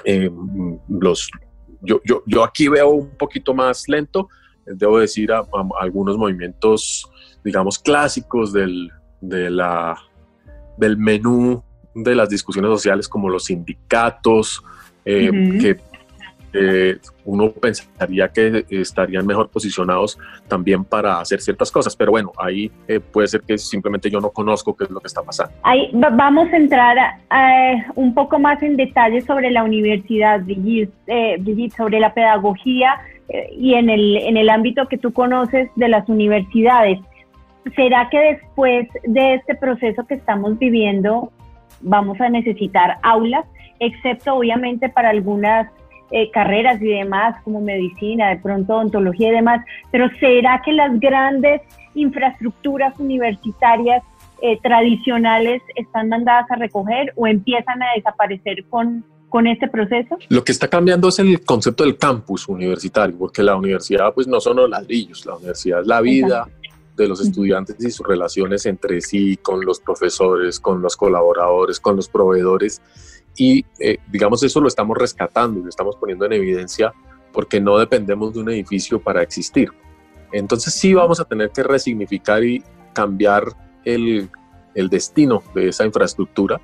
Eh, 0.05 0.29
los, 0.89 1.29
yo, 1.81 1.99
yo, 2.05 2.23
yo, 2.25 2.43
aquí 2.43 2.67
veo 2.67 2.89
un 2.89 3.17
poquito 3.17 3.53
más 3.53 3.87
lento, 3.87 4.27
debo 4.65 4.99
decir, 4.99 5.31
algunos 5.79 6.17
movimientos, 6.17 7.09
digamos, 7.43 7.77
clásicos 7.79 8.53
del, 8.53 8.89
de 9.21 9.49
la, 9.49 9.95
del 10.77 10.97
menú 10.97 11.63
de 11.95 12.15
las 12.15 12.29
discusiones 12.29 12.69
sociales, 12.71 13.07
como 13.07 13.29
los 13.29 13.45
sindicatos, 13.45 14.63
eh, 15.05 15.29
que 15.59 15.77
eh, 16.53 16.97
uno 17.25 17.51
pensaría 17.51 18.27
que 18.29 18.65
estarían 18.69 19.25
mejor 19.25 19.49
posicionados 19.49 20.19
también 20.47 20.83
para 20.83 21.19
hacer 21.19 21.41
ciertas 21.41 21.71
cosas, 21.71 21.95
pero 21.95 22.11
bueno, 22.11 22.31
ahí 22.37 22.71
eh, 22.87 22.99
puede 22.99 23.27
ser 23.27 23.41
que 23.41 23.57
simplemente 23.57 24.09
yo 24.09 24.19
no 24.19 24.29
conozco 24.29 24.75
qué 24.75 24.83
es 24.83 24.89
lo 24.91 24.99
que 24.99 25.07
está 25.07 25.23
pasando. 25.23 25.53
Ahí 25.63 25.89
vamos 25.93 26.51
a 26.51 26.57
entrar 26.57 26.97
un 27.95 28.13
poco 28.13 28.39
más 28.39 28.61
en 28.61 28.77
detalle 28.77 29.21
sobre 29.21 29.51
la 29.51 29.63
universidad, 29.63 30.41
Brigitte, 30.41 30.93
eh, 31.07 31.69
sobre 31.75 31.99
la 31.99 32.13
pedagogía 32.13 32.99
y 33.57 33.73
en 33.73 33.89
el, 33.89 34.17
en 34.17 34.37
el 34.37 34.49
ámbito 34.49 34.87
que 34.87 34.97
tú 34.97 35.11
conoces 35.11 35.69
de 35.75 35.87
las 35.87 36.07
universidades. 36.07 36.99
¿Será 37.75 38.09
que 38.09 38.19
después 38.19 38.87
de 39.05 39.35
este 39.35 39.55
proceso 39.55 40.05
que 40.05 40.15
estamos 40.15 40.59
viviendo 40.59 41.31
vamos 41.83 42.19
a 42.21 42.29
necesitar 42.29 42.97
aulas, 43.01 43.45
excepto 43.79 44.35
obviamente 44.35 44.89
para 44.89 45.09
algunas 45.09 45.69
eh, 46.15 46.29
carreras 46.29 46.79
y 46.79 46.85
demás, 46.85 47.35
como 47.43 47.59
medicina, 47.59 48.29
de 48.29 48.37
pronto 48.37 48.75
odontología 48.75 49.29
y 49.29 49.31
demás, 49.31 49.65
pero 49.91 50.07
¿será 50.19 50.61
que 50.63 50.71
las 50.71 50.99
grandes 50.99 51.61
infraestructuras 51.95 52.93
universitarias 52.99 54.03
eh, 54.39 54.59
tradicionales 54.61 55.63
están 55.75 56.09
mandadas 56.09 56.45
a 56.51 56.55
recoger 56.55 57.11
o 57.15 57.25
empiezan 57.25 57.81
a 57.81 57.87
desaparecer 57.95 58.63
con, 58.69 59.03
con 59.29 59.47
este 59.47 59.67
proceso? 59.67 60.19
Lo 60.29 60.43
que 60.43 60.51
está 60.51 60.67
cambiando 60.67 61.09
es 61.09 61.17
el 61.17 61.43
concepto 61.43 61.83
del 61.83 61.97
campus 61.97 62.47
universitario, 62.47 63.17
porque 63.17 63.41
la 63.41 63.55
universidad 63.55 64.13
pues 64.13 64.27
no 64.27 64.39
son 64.39 64.57
los 64.57 64.69
ladrillos, 64.69 65.25
la 65.25 65.35
universidad 65.37 65.81
es 65.81 65.87
la 65.87 65.99
vida. 65.99 66.47
de 66.95 67.07
los 67.07 67.21
estudiantes 67.21 67.75
y 67.83 67.89
sus 67.89 68.05
relaciones 68.07 68.67
entre 68.67 69.01
sí, 69.01 69.35
con 69.37 69.65
los 69.65 69.79
profesores, 69.79 70.59
con 70.59 70.79
los 70.79 70.95
colaboradores, 70.95 71.79
con 71.79 71.95
los 71.95 72.07
proveedores 72.07 72.83
y 73.35 73.65
eh, 73.79 73.97
digamos 74.11 74.43
eso 74.43 74.61
lo 74.61 74.67
estamos 74.67 74.97
rescatando 74.97 75.59
y 75.59 75.63
lo 75.63 75.69
estamos 75.69 75.95
poniendo 75.95 76.25
en 76.25 76.33
evidencia 76.33 76.93
porque 77.31 77.59
no 77.59 77.77
dependemos 77.77 78.33
de 78.33 78.41
un 78.41 78.49
edificio 78.49 79.01
para 79.01 79.23
existir. 79.23 79.71
Entonces 80.31 80.73
sí 80.73 80.93
vamos 80.93 81.19
a 81.19 81.25
tener 81.25 81.49
que 81.51 81.63
resignificar 81.63 82.43
y 82.43 82.63
cambiar 82.93 83.45
el, 83.83 84.29
el 84.75 84.89
destino 84.89 85.43
de 85.53 85.69
esa 85.69 85.85
infraestructura. 85.85 86.61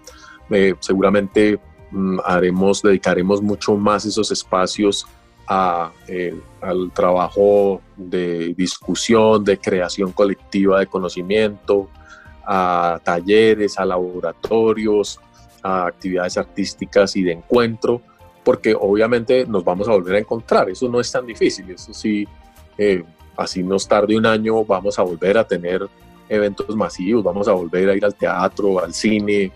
Eh, 0.49 0.75
seguramente 0.79 1.59
mm, 1.91 2.19
haremos, 2.23 2.81
dedicaremos 2.81 3.41
mucho 3.41 3.75
más 3.75 4.05
esos 4.05 4.31
espacios 4.31 5.07
a, 5.47 5.91
eh, 6.07 6.39
al 6.61 6.91
trabajo 6.91 7.81
de 7.97 8.53
discusión, 8.53 9.43
de 9.43 9.57
creación 9.57 10.11
colectiva 10.11 10.79
de 10.79 10.87
conocimiento, 10.87 11.89
a 12.45 12.99
talleres, 13.03 13.77
a 13.77 13.85
laboratorios, 13.85 15.19
a 15.63 15.87
actividades 15.87 16.37
artísticas 16.37 17.15
y 17.15 17.23
de 17.23 17.33
encuentro, 17.33 18.01
porque 18.43 18.75
obviamente 18.79 19.45
nos 19.45 19.63
vamos 19.63 19.87
a 19.87 19.91
volver 19.91 20.15
a 20.15 20.19
encontrar. 20.19 20.69
Eso 20.69 20.87
no 20.89 20.99
es 20.99 21.11
tan 21.11 21.25
difícil. 21.25 21.69
Eso 21.71 21.93
sí, 21.93 22.27
eh, 22.77 23.03
así 23.37 23.63
nos 23.63 23.87
tarde 23.87 24.17
un 24.17 24.25
año, 24.25 24.63
vamos 24.65 24.97
a 24.99 25.03
volver 25.03 25.37
a 25.37 25.47
tener 25.47 25.87
eventos 26.27 26.75
masivos, 26.75 27.23
vamos 27.23 27.47
a 27.47 27.53
volver 27.53 27.89
a 27.89 27.95
ir 27.95 28.05
al 28.05 28.15
teatro, 28.15 28.83
al 28.83 28.93
cine, 28.93 29.51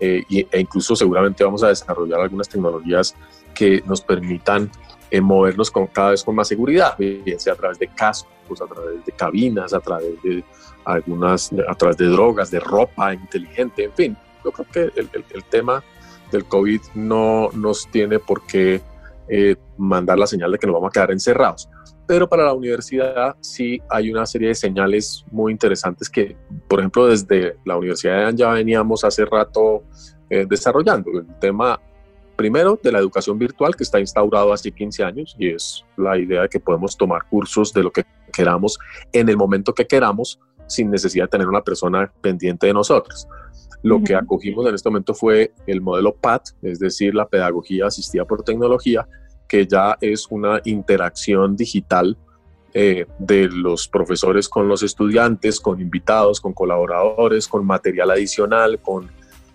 eh, 0.00 0.22
e 0.28 0.60
incluso 0.60 0.96
seguramente 0.96 1.44
vamos 1.44 1.62
a 1.62 1.68
desarrollar 1.68 2.20
algunas 2.20 2.48
tecnologías 2.48 3.14
que 3.54 3.82
nos 3.86 4.00
permitan 4.00 4.70
eh, 5.10 5.20
movernos 5.20 5.70
con, 5.70 5.86
cada 5.86 6.10
vez 6.10 6.24
con 6.24 6.34
más 6.34 6.48
seguridad, 6.48 6.96
bien 6.98 7.38
sea 7.38 7.52
a 7.52 7.56
través 7.56 7.78
de 7.78 7.88
cascos, 7.88 8.60
a 8.60 8.66
través 8.66 9.04
de 9.04 9.12
cabinas, 9.12 9.72
a 9.74 9.80
través 9.80 10.20
de 10.22 10.42
algunas, 10.84 11.52
a 11.68 11.74
través 11.74 11.96
de 11.98 12.06
drogas, 12.06 12.50
de 12.50 12.60
ropa 12.60 13.12
inteligente, 13.14 13.84
en 13.84 13.92
fin 13.92 14.16
yo 14.44 14.52
creo 14.52 14.66
que 14.72 15.00
el, 15.00 15.08
el, 15.30 15.44
tema 15.44 15.82
del 16.30 16.44
COVID 16.44 16.80
no 16.94 17.50
nos 17.52 17.88
tiene 17.90 18.18
por 18.18 18.46
qué 18.46 18.80
eh, 19.28 19.56
mandar 19.78 20.18
la 20.18 20.26
señal 20.26 20.52
de 20.52 20.58
que 20.58 20.66
nos 20.66 20.74
vamos 20.74 20.88
a 20.88 20.92
quedar 20.92 21.10
encerrados. 21.10 21.68
pero 22.06 22.28
para 22.28 22.44
la 22.44 22.52
universidad 22.52 23.34
sí 23.40 23.80
hay 23.88 24.10
una 24.12 24.26
serie 24.26 24.48
de 24.48 24.54
señales 24.54 25.24
muy 25.30 25.52
interesantes 25.52 26.10
que, 26.10 26.36
por 26.68 26.80
ejemplo, 26.80 27.06
desde 27.06 27.56
la 27.64 27.78
Universidad 27.78 28.34
ya 28.34 28.50
veníamos 28.50 29.04
hace 29.04 29.24
rato 29.24 29.82
eh, 30.28 30.44
desarrollando. 30.46 31.10
El 31.12 31.26
tema, 31.38 31.80
primero, 32.36 32.78
de 32.82 32.92
la 32.92 32.98
educación 32.98 33.38
virtual 33.38 33.74
que 33.74 33.84
está 33.84 34.00
instaurado 34.00 34.52
hace 34.52 34.70
15 34.70 35.04
años 35.04 35.34
y 35.38 35.48
es 35.48 35.82
la 35.96 36.18
idea 36.18 36.42
de 36.42 36.48
que 36.50 36.60
podemos 36.60 36.96
tomar 36.96 37.26
cursos 37.30 37.72
de 37.72 37.82
lo 37.82 37.90
que 37.90 38.04
queramos 38.32 38.78
en 39.12 39.28
el 39.30 39.38
momento 39.38 39.72
que 39.72 39.86
queramos 39.86 40.38
sin 40.66 40.90
necesidad 40.90 41.24
de 41.24 41.28
tener 41.28 41.48
una 41.48 41.62
persona 41.62 42.12
pendiente 42.20 42.66
de 42.66 42.74
nosotros. 42.74 43.26
Lo 43.84 44.02
que 44.02 44.14
acogimos 44.14 44.66
en 44.66 44.74
este 44.74 44.88
momento 44.88 45.12
fue 45.12 45.52
el 45.66 45.82
modelo 45.82 46.14
PAT, 46.14 46.48
es 46.62 46.78
decir, 46.78 47.14
la 47.14 47.28
pedagogía 47.28 47.86
asistida 47.86 48.24
por 48.24 48.42
tecnología, 48.42 49.06
que 49.46 49.66
ya 49.66 49.98
es 50.00 50.26
una 50.30 50.62
interacción 50.64 51.54
digital 51.54 52.16
eh, 52.72 53.04
de 53.18 53.50
los 53.50 53.86
profesores 53.86 54.48
con 54.48 54.68
los 54.68 54.82
estudiantes, 54.82 55.60
con 55.60 55.82
invitados, 55.82 56.40
con 56.40 56.54
colaboradores, 56.54 57.46
con 57.46 57.66
material 57.66 58.10
adicional, 58.10 58.80
con 58.80 59.10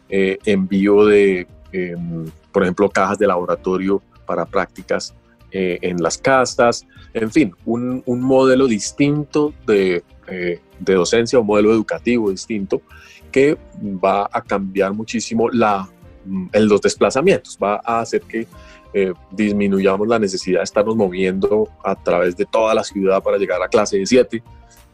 eh, 0.10 0.38
envío 0.46 1.06
de, 1.06 1.48
em, 1.72 2.26
por 2.52 2.62
ejemplo, 2.62 2.88
cajas 2.88 3.18
de 3.18 3.26
laboratorio 3.26 4.00
para 4.28 4.46
prácticas 4.46 5.16
eh, 5.52 5.80
en 5.82 6.04
las 6.04 6.20
casas, 6.20 6.86
en 7.16 7.32
fin, 7.32 7.52
un, 7.66 8.04
modelo 8.06 8.68
distinto 8.68 9.56
de, 9.66 10.04
de, 10.28 10.94
docencia, 10.94 11.40
un 11.40 11.48
modelo 11.48 11.72
educativo 11.72 12.30
distinto 12.30 12.84
que 13.30 13.58
va 13.82 14.30
a 14.32 14.42
cambiar 14.42 14.94
muchísimo 14.94 15.50
la, 15.50 15.90
los 16.54 16.82
desplazamientos, 16.82 17.58
va 17.62 17.82
a 17.84 18.02
hacer 18.02 18.22
que 18.22 18.48
eh, 18.94 19.14
disminuyamos 19.32 20.08
la 20.08 20.20
necesidad 20.20 20.60
de 20.60 20.64
estarnos 20.64 20.96
moviendo 20.96 21.70
a 21.84 21.96
través 21.96 22.36
de 22.36 22.46
toda 22.46 22.74
la 22.74 22.84
ciudad 22.84 23.22
para 23.22 23.38
llegar 23.38 23.62
a 23.62 23.68
clase 23.68 24.00
de 24.00 24.06
7 24.06 24.44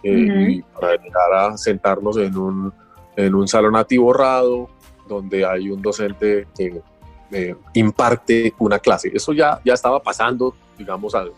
eh, 0.04 0.48
y 0.50 0.62
para 0.62 0.96
llegar 0.98 1.34
a 1.34 1.58
sentarnos 1.58 2.18
en 2.18 2.38
un, 2.38 2.74
en 3.16 3.36
un 3.36 3.48
salón 3.48 3.76
atiborrado 3.76 4.70
donde 5.08 5.46
hay 5.46 5.70
un 5.70 5.82
docente 5.82 6.48
que 6.58 6.82
eh, 7.32 7.56
imparte 7.74 8.54
una 8.60 8.80
clase. 8.80 9.12
Eso 9.14 9.34
ya, 9.34 9.60
ya 9.64 9.74
estaba 9.74 10.02
pasando, 10.02 10.56
digamos, 10.78 11.16
al, 11.16 11.32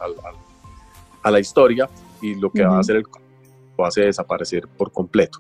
a 1.24 1.32
la 1.32 1.40
historia 1.40 1.90
y 2.22 2.36
lo 2.36 2.50
que 2.50 2.64
va 2.64 2.78
a 2.78 2.80
hacer 2.80 2.98
el 2.98 3.04
va 3.80 3.86
a 3.86 3.88
hacer 3.90 4.06
desaparecer 4.06 4.68
por 4.68 4.92
completo. 4.92 5.40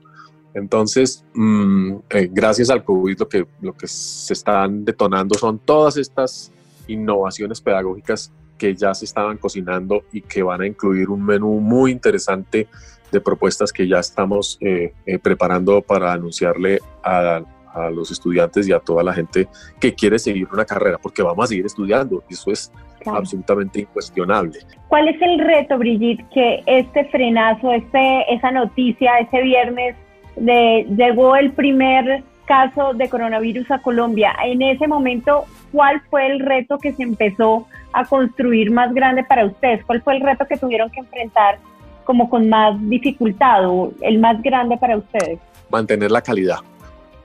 Entonces, 0.53 1.23
mm, 1.33 1.97
gracias 2.31 2.69
al 2.69 2.83
COVID, 2.83 3.19
lo 3.19 3.29
que, 3.29 3.47
lo 3.62 3.73
que 3.73 3.88
se 3.88 4.33
están 4.33 4.86
detonando 4.86 5.38
son 5.38 5.60
todas 5.60 5.97
estas 5.97 6.51
innovaciones 6.88 7.62
pedagógicas 7.62 8.31
que 8.57 8.75
ya 8.75 8.93
se 8.93 9.05
estaban 9.05 9.38
cocinando 9.38 10.03
y 10.12 10.21
que 10.21 10.43
van 10.43 10.62
a 10.62 10.67
incluir 10.67 11.10
un 11.10 11.23
menú 11.23 11.60
muy 11.60 11.91
interesante 11.91 12.67
de 13.12 13.21
propuestas 13.21 13.71
que 13.71 13.88
ya 13.88 13.99
estamos 13.99 14.57
eh, 14.60 14.93
eh, 15.05 15.19
preparando 15.19 15.81
para 15.81 16.12
anunciarle 16.12 16.79
a, 17.03 17.41
los 17.91 18.10
estudiantes 18.10 18.67
y 18.67 18.73
a 18.73 18.79
toda 18.79 19.03
la 19.03 19.13
gente 19.13 19.47
que 19.79 19.93
quiere 19.93 20.17
seguir 20.17 20.47
una 20.51 20.65
carrera, 20.65 20.97
porque 20.97 21.21
vamos 21.21 21.43
a 21.43 21.47
seguir 21.47 21.67
estudiando, 21.67 22.23
eso 22.27 22.49
es 22.49 22.71
absolutamente 23.05 23.81
incuestionable. 23.81 24.57
¿Cuál 24.88 25.10
es 25.10 25.21
el 25.21 25.38
reto, 25.38 25.77
Brigitte, 25.77 26.25
que 26.33 26.63
este 26.65 27.05
frenazo, 27.12 27.71
este, 27.71 28.33
esa 28.33 28.49
noticia, 28.49 29.19
ese 29.19 29.43
viernes, 29.43 29.95
de, 30.38 30.86
llegó 30.95 31.36
el 31.36 31.52
primer 31.52 32.23
caso 32.45 32.93
de 32.93 33.10
coronavirus 33.10 33.69
a 33.71 33.82
Colombia? 33.82 34.36
En 34.43 34.62
ese 34.62 34.88
momento, 34.88 35.45
¿cuál 35.71 36.02
fue 36.10 36.28
el 36.28 36.39
reto 36.39 36.78
que 36.78 36.93
se 36.93 37.04
empezó 37.04 37.67
a 37.93 38.06
construir 38.06 38.71
más 38.71 38.93
grande 38.93 39.23
para 39.23 39.45
ustedes? 39.45 39.84
¿Cuál 39.86 40.02
fue 40.02 40.15
el 40.15 40.21
reto 40.21 40.45
que 40.45 40.58
tuvieron 40.58 40.89
que 40.89 41.00
enfrentar 41.02 41.60
como 42.04 42.30
con 42.30 42.47
más 42.47 42.76
dificultad 42.89 43.69
o 43.69 43.91
el 44.02 44.19
más 44.19 44.41
grande 44.41 44.78
para 44.78 44.97
ustedes? 44.97 45.39
Mantener 45.69 46.12
la 46.12 46.21
calidad. 46.21 46.60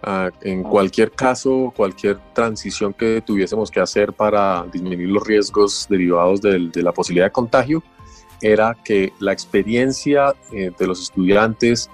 Ah, 0.05 0.31
en 0.40 0.64
cualquier 0.64 1.12
caso, 1.12 1.72
cualquier 1.77 2.18
transición 2.33 2.92
que 2.92 3.20
tuviésemos 3.20 3.70
que 3.70 3.79
hacer 3.79 4.12
para 4.12 4.64
disminuir 4.72 5.09
los 5.09 5.25
riesgos 5.25 5.87
derivados 5.88 6.40
de, 6.40 6.70
la 6.83 6.90
posibilidad 6.90 7.27
de 7.27 7.31
contagio, 7.31 7.85
era 8.40 8.77
que 8.85 9.12
la 9.20 9.33
experiencia 9.33 10.35
eh, 10.53 10.72
de 10.77 10.87
los 10.88 11.01
estudiantes, 11.01 11.88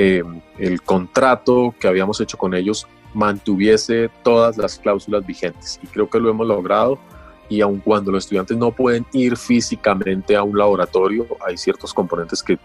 eh, 0.00 0.22
el 0.58 0.80
contrato 0.82 1.74
que 1.80 1.88
habíamos 1.88 2.20
hecho 2.20 2.38
con 2.38 2.54
ellos 2.54 2.86
mantuviese 3.14 4.08
todas 4.22 4.56
las 4.56 4.78
cláusulas 4.78 5.26
vigentes. 5.26 5.80
Y 5.82 5.88
creo 5.88 6.08
que 6.08 6.20
lo 6.20 6.30
hemos 6.30 6.46
logrado. 6.46 7.00
Y 7.48 7.62
aun 7.62 7.80
cuando 7.80 8.12
los 8.12 8.22
estudiantes 8.22 8.56
no 8.56 8.70
pueden 8.70 9.04
ir 9.12 9.36
físicamente 9.36 10.36
a 10.36 10.44
un 10.44 10.56
laboratorio, 10.56 11.26
hay 11.44 11.56
ciertos 11.56 11.92
componentes 11.92 12.44
que 12.44 12.60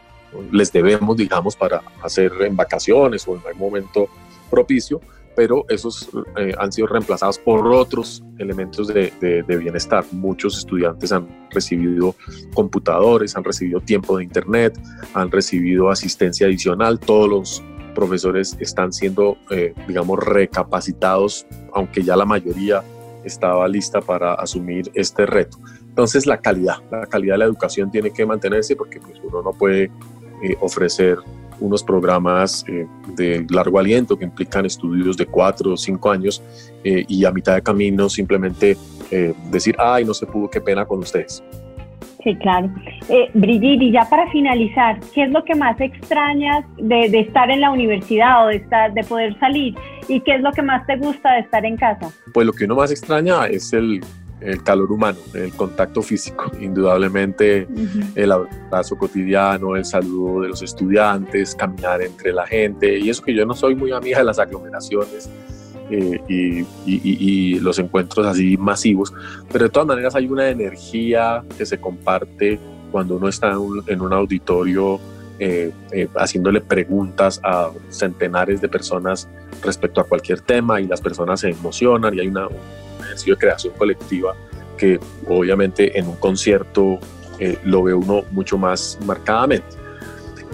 les 0.52 0.72
debemos, 0.72 1.18
digamos, 1.18 1.56
para 1.56 1.82
hacer 2.04 2.32
en 2.42 2.56
vacaciones 2.56 3.28
o 3.28 3.36
en 3.36 3.42
algún 3.48 3.70
momento 3.70 4.08
propicio, 4.52 5.02
pero 5.36 5.66
esos 5.70 6.10
eh, 6.38 6.54
han 6.58 6.72
sido 6.72 6.88
reemplazados 6.88 7.40
por 7.40 7.68
otros 7.68 8.24
elementos 8.38 8.88
de, 8.88 9.12
bienestar. 9.48 10.06
Muchos 10.12 10.58
estudiantes 10.58 11.12
han 11.12 11.28
recibido 11.52 12.16
computadores, 12.54 13.36
han 13.36 13.44
recibido 13.44 13.80
tiempo 13.80 14.18
de 14.18 14.24
internet, 14.24 14.80
han 15.14 15.32
recibido 15.32 15.90
asistencia 15.90 16.48
adicional, 16.48 17.00
todos 17.00 17.30
los 17.30 17.64
profesores 17.94 18.58
están 18.60 18.92
siendo, 18.92 19.38
eh, 19.52 19.74
digamos, 19.88 20.20
recapacitados, 20.20 21.46
aunque 21.74 22.04
ya 22.04 22.16
la 22.16 22.26
mayoría 22.26 22.84
estaba 23.24 23.68
lista 23.68 24.02
para 24.02 24.34
asumir 24.34 24.92
este 24.94 25.26
reto. 25.26 25.58
Entonces, 25.82 26.26
la 26.26 26.40
calidad, 26.40 26.78
la 26.92 27.06
calidad 27.06 27.36
de 27.36 27.40
la 27.40 27.46
educación 27.46 27.92
tiene 27.92 28.12
que 28.12 28.26
mantenerse 28.26 28.76
porque 28.76 29.00
pues, 29.00 29.20
uno 29.24 29.42
no 29.44 29.54
puede 29.54 29.92
eh, 30.44 30.58
ofrecer 30.60 31.18
unos 31.60 31.84
programas 31.84 32.66
eh, 32.68 32.88
de 33.16 33.46
largo 33.50 33.80
aliento 33.80 34.18
que 34.18 34.26
implican 34.26 34.66
estudios 34.66 35.18
de 35.18 35.26
cuatro 35.26 35.74
o 35.74 35.78
cinco 35.78 36.12
años 36.12 36.42
y 36.84 37.24
a 37.24 37.32
mitad 37.32 37.56
de 37.56 37.62
camino 37.62 38.10
simplemente 38.10 38.78
decir, 39.50 39.76
ay, 39.80 40.04
no 40.04 40.14
se 40.14 40.26
pudo, 40.26 40.50
qué 40.50 40.60
pena 40.60 40.86
con 40.86 41.00
ustedes. 41.00 41.42
Sí, 42.24 42.36
claro. 42.38 42.70
Eh, 43.10 43.30
Brigitte, 43.34 43.84
y 43.84 43.92
ya 43.92 44.08
para 44.10 44.30
finalizar, 44.32 44.98
¿qué 45.14 45.24
es 45.24 45.32
lo 45.32 45.44
que 45.44 45.56
más 45.56 45.80
extrañas 45.82 46.64
de, 46.78 47.06
estar 47.20 47.52
en 47.52 47.60
la 47.60 47.70
universidad 47.70 48.46
o 48.46 48.48
de, 48.48 48.58
estar, 48.58 48.94
de 48.94 49.04
poder 49.04 49.38
salir? 49.40 49.76
¿Y 50.08 50.22
qué 50.22 50.36
es 50.36 50.42
lo 50.42 50.52
que 50.54 50.62
más 50.62 50.86
te 50.88 50.96
gusta 50.96 51.34
de 51.34 51.40
estar 51.42 51.66
en 51.66 51.76
casa? 51.76 52.12
Pues 52.34 52.48
lo 52.48 52.54
que 52.54 52.64
uno 52.64 52.76
más 52.76 52.92
extraña 52.92 53.46
es 53.48 53.74
el, 53.74 54.02
el 54.44 54.64
calor 54.64 54.92
humano, 54.92 55.18
el 55.34 55.54
contacto 55.54 56.02
físico, 56.02 56.52
indudablemente 56.60 57.68
el 58.16 58.32
abrazo 58.32 58.98
cotidiano, 58.98 59.76
el 59.76 59.86
saludo 59.86 60.42
de 60.42 60.50
los 60.50 60.62
estudiantes, 60.62 61.56
caminar 61.56 62.02
entre 62.02 62.34
la 62.34 62.46
gente, 62.46 63.00
y 63.00 63.10
eso 63.10 63.24
que 63.24 63.34
yo 63.34 63.46
no 63.46 63.54
soy 63.54 63.76
muy 63.76 63.92
amiga 63.92 64.20
de 64.20 64.26
las 64.26 64.40
aglomeraciones, 64.40 65.30
eh, 65.90 66.66
y, 66.86 67.60
los 67.60 67.78
encuentros 67.78 68.26
así 68.26 68.58
masivos, 68.58 69.14
pero 69.52 69.66
de 69.66 69.70
todas 69.70 69.88
maneras 69.88 70.16
hay 70.16 70.28
una 70.28 70.50
energía 70.50 71.44
que 71.58 71.66
se 71.66 71.80
comparte 71.80 72.60
cuando 72.92 73.18
uno 73.18 73.28
está 73.28 73.54
en 73.88 74.02
un, 74.02 74.14
auditorio 74.14 75.00
eh, 75.40 75.72
eh, 75.92 76.08
haciéndole 76.16 76.62
preguntas 76.62 77.40
a 77.44 77.70
centenares 77.90 78.62
de 78.62 78.70
personas 78.70 79.28
respecto 79.62 80.02
a 80.02 80.04
cualquier 80.04 80.42
tema 80.42 80.82
y 80.82 80.88
las 80.88 81.02
personas 81.02 81.42
se 81.42 81.50
emocionan 81.50 82.14
y 82.16 82.22
hay 82.22 82.28
una, 82.28 82.48
ejercicio 83.14 83.36
de 83.36 83.40
creación 83.40 83.74
colectiva 83.78 84.36
que 84.78 85.00
obviamente 85.28 85.98
en 85.98 86.08
un 86.08 86.16
concierto 86.16 87.00
lo 87.64 87.84
ve 87.84 87.94
uno 87.94 88.24
mucho 88.32 88.58
más 88.58 88.98
marcadamente. 89.06 89.76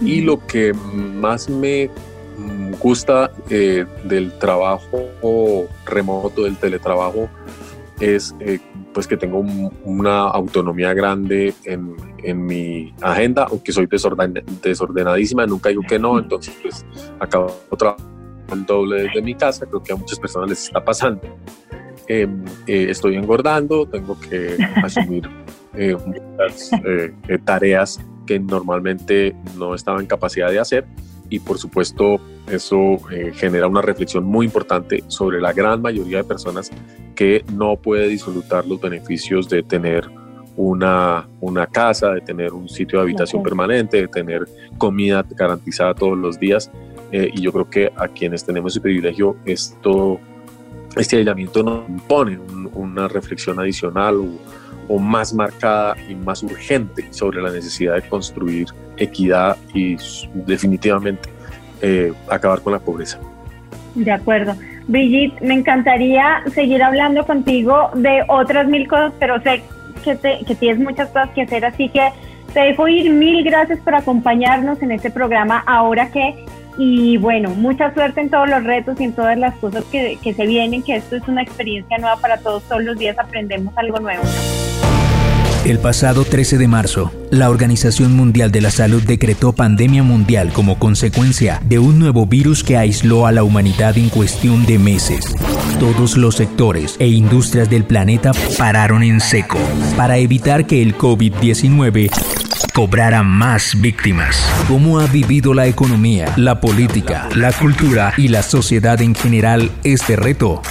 Y 0.01 0.21
lo 0.21 0.45
que 0.45 0.73
más 0.73 1.49
me 1.49 1.89
gusta 2.79 3.31
eh, 3.49 3.85
del 4.05 4.37
trabajo 4.39 5.67
remoto, 5.85 6.43
del 6.43 6.57
teletrabajo, 6.57 7.29
es 7.99 8.33
eh, 8.39 8.59
pues 8.93 9.07
que 9.07 9.17
tengo 9.17 9.43
una 9.83 10.21
autonomía 10.21 10.93
grande 10.93 11.53
en, 11.65 11.95
en, 12.23 12.45
mi 12.45 12.93
agenda, 13.01 13.47
aunque 13.49 13.73
soy 13.73 13.87
desordenadísima, 13.87 15.45
nunca 15.45 15.69
digo 15.69 15.81
que 15.87 15.99
no, 15.99 16.17
entonces 16.17 16.57
pues 16.61 16.85
acabo 17.19 17.53
trabajando 17.77 18.09
el 18.53 18.65
doble 18.65 19.03
desde 19.03 19.21
mi 19.21 19.35
casa, 19.35 19.65
creo 19.65 19.83
que 19.83 19.91
a 19.91 19.95
muchas 19.97 20.17
personas 20.17 20.49
les 20.49 20.63
está 20.63 20.83
pasando. 20.83 21.21
Em, 22.09 22.43
eh, 22.67 22.87
estoy 22.89 23.15
engordando, 23.15 23.85
tengo 23.85 24.19
que 24.19 24.57
asumir 24.83 25.29
muchas 26.05 26.71
tareas 27.45 28.01
que 28.25 28.39
normalmente 28.39 29.33
no 29.57 29.73
estaba 29.75 30.01
en 30.01 30.07
capacidad 30.07 30.51
de 30.51 30.59
hacer 30.59 30.85
y 31.29 31.39
por 31.39 31.57
supuesto 31.57 32.19
eso 32.47 32.97
eh, 33.11 33.31
genera 33.33 33.67
una 33.67 33.81
reflexión 33.81 34.25
muy 34.25 34.47
importante 34.47 35.03
sobre 35.07 35.39
la 35.39 35.53
gran 35.53 35.81
mayoría 35.81 36.17
de 36.17 36.23
personas 36.23 36.71
que 37.15 37.45
no 37.53 37.75
puede 37.77 38.07
disfrutar 38.07 38.65
los 38.65 38.81
beneficios 38.81 39.47
de 39.47 39.61
tener 39.63 40.09
una, 40.55 41.27
una 41.39 41.67
casa, 41.67 42.11
de 42.11 42.21
tener 42.21 42.53
un 42.53 42.67
sitio 42.67 42.99
de 42.99 43.03
habitación 43.03 43.43
permanente, 43.43 43.97
de 43.97 44.07
tener 44.07 44.45
comida 44.77 45.25
garantizada 45.29 45.93
todos 45.93 46.17
los 46.17 46.39
días. 46.39 46.69
Eh, 47.11 47.29
y 47.33 47.41
yo 47.41 47.51
creo 47.51 47.69
que 47.69 47.91
a 47.95 48.07
quienes 48.07 48.45
tenemos 48.45 48.73
ese 48.73 48.81
privilegio, 48.81 49.37
esto, 49.45 50.19
este 50.95 51.17
aislamiento 51.17 51.63
nos 51.63 51.87
impone 51.87 52.39
una 52.73 53.07
reflexión 53.07 53.59
adicional 53.59 54.15
o, 54.87 54.97
más 54.97 55.33
marcada 55.33 55.95
y 56.09 56.15
más 56.15 56.41
urgente 56.41 57.05
sobre 57.11 57.41
la 57.43 57.51
necesidad 57.51 57.93
de 57.93 58.01
construir 58.09 58.67
equidad 58.97 59.55
y 59.71 59.95
definitivamente 60.33 61.29
eh, 61.81 62.11
acabar 62.27 62.61
con 62.61 62.73
la 62.73 62.79
pobreza. 62.79 63.19
De 63.93 64.11
acuerdo. 64.11 64.55
Brigitte, 64.87 65.39
me 65.41 65.53
encantaría 65.53 66.41
seguir 66.55 66.81
hablando 66.81 67.23
contigo 67.23 67.91
de 67.93 68.23
otras 68.27 68.67
mil 68.67 68.87
cosas, 68.87 69.13
pero 69.19 69.39
sé 69.43 69.61
que, 70.03 70.17
que 70.47 70.55
tienes 70.55 70.79
muchas 70.79 71.07
cosas 71.09 71.29
que 71.35 71.43
hacer, 71.43 71.63
así 71.65 71.89
que 71.89 72.09
te 72.53 72.59
dejo 72.61 72.87
ir. 72.87 73.11
Mil 73.11 73.43
gracias 73.43 73.79
por 73.79 73.93
acompañarnos 73.93 74.81
en 74.81 74.91
este 74.91 75.11
programa 75.11 75.63
ahora 75.67 76.09
que 76.09 76.43
y 76.81 77.17
bueno, 77.17 77.49
mucha 77.49 77.93
suerte 77.93 78.21
en 78.21 78.29
todos 78.29 78.49
los 78.49 78.63
retos 78.63 78.97
y 79.01 79.03
en 79.03 79.11
todas 79.11 79.37
las 79.37 79.53
cosas 79.55 79.83
que, 79.91 80.17
que, 80.23 80.33
se 80.33 80.47
vienen, 80.47 80.81
que 80.81 80.95
esto 80.95 81.17
es 81.17 81.27
una 81.27 81.43
experiencia 81.43 81.97
nueva 81.97 82.15
para 82.15 82.37
todos, 82.37 82.63
todos 82.63 82.81
los 82.81 82.97
días 82.97 83.19
aprendemos 83.19 83.77
algo 83.77 83.99
nuevo. 83.99 84.23
El 85.65 85.77
pasado 85.79 86.23
13 86.23 86.57
de 86.57 86.69
marzo, 86.69 87.11
la 87.31 87.49
Organización 87.49 88.15
Mundial 88.15 88.49
de 88.53 88.61
la 88.61 88.71
Salud 88.71 89.03
decretó 89.03 89.51
pandemia 89.51 90.03
mundial 90.03 90.53
como 90.53 90.79
consecuencia 90.79 91.61
de 91.65 91.79
un 91.79 91.99
nuevo 91.99 92.25
virus 92.25 92.63
que 92.63 92.77
aisló 92.77 93.27
a 93.27 93.33
la 93.33 93.43
humanidad 93.43 93.97
en 93.97 94.07
cuestión 94.07 94.65
de 94.65 94.79
meses. 94.79 95.35
Todos 95.81 96.15
los 96.15 96.35
sectores 96.35 96.95
e 96.99 97.07
industrias 97.07 97.69
del 97.69 97.83
planeta 97.83 98.31
pararon 98.57 99.03
en 99.03 99.19
seco 99.19 99.57
para 99.97 100.17
evitar 100.17 100.65
que 100.65 100.81
el 100.81 100.97
COVID-19 100.97 102.09
cobrara 102.73 103.23
más 103.23 103.79
víctimas. 103.79 104.47
¿Cómo 104.67 104.99
ha 104.99 105.07
vivido 105.07 105.53
la 105.53 105.67
economía, 105.67 106.33
la 106.37 106.59
política, 106.59 107.27
la 107.35 107.51
cultura 107.51 108.13
y 108.17 108.27
la 108.27 108.43
sociedad 108.43 109.01
en 109.01 109.15
general 109.15 109.71
este 109.83 110.15
reto? 110.15 110.61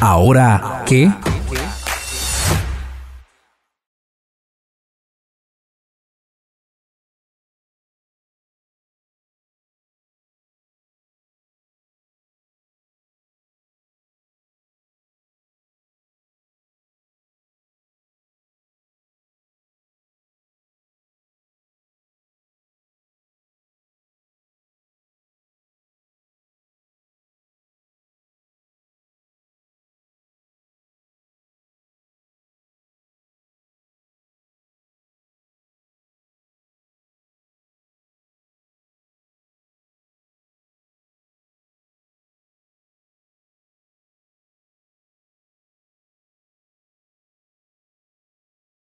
Ahora, 0.00 0.82
¿qué? 0.86 1.10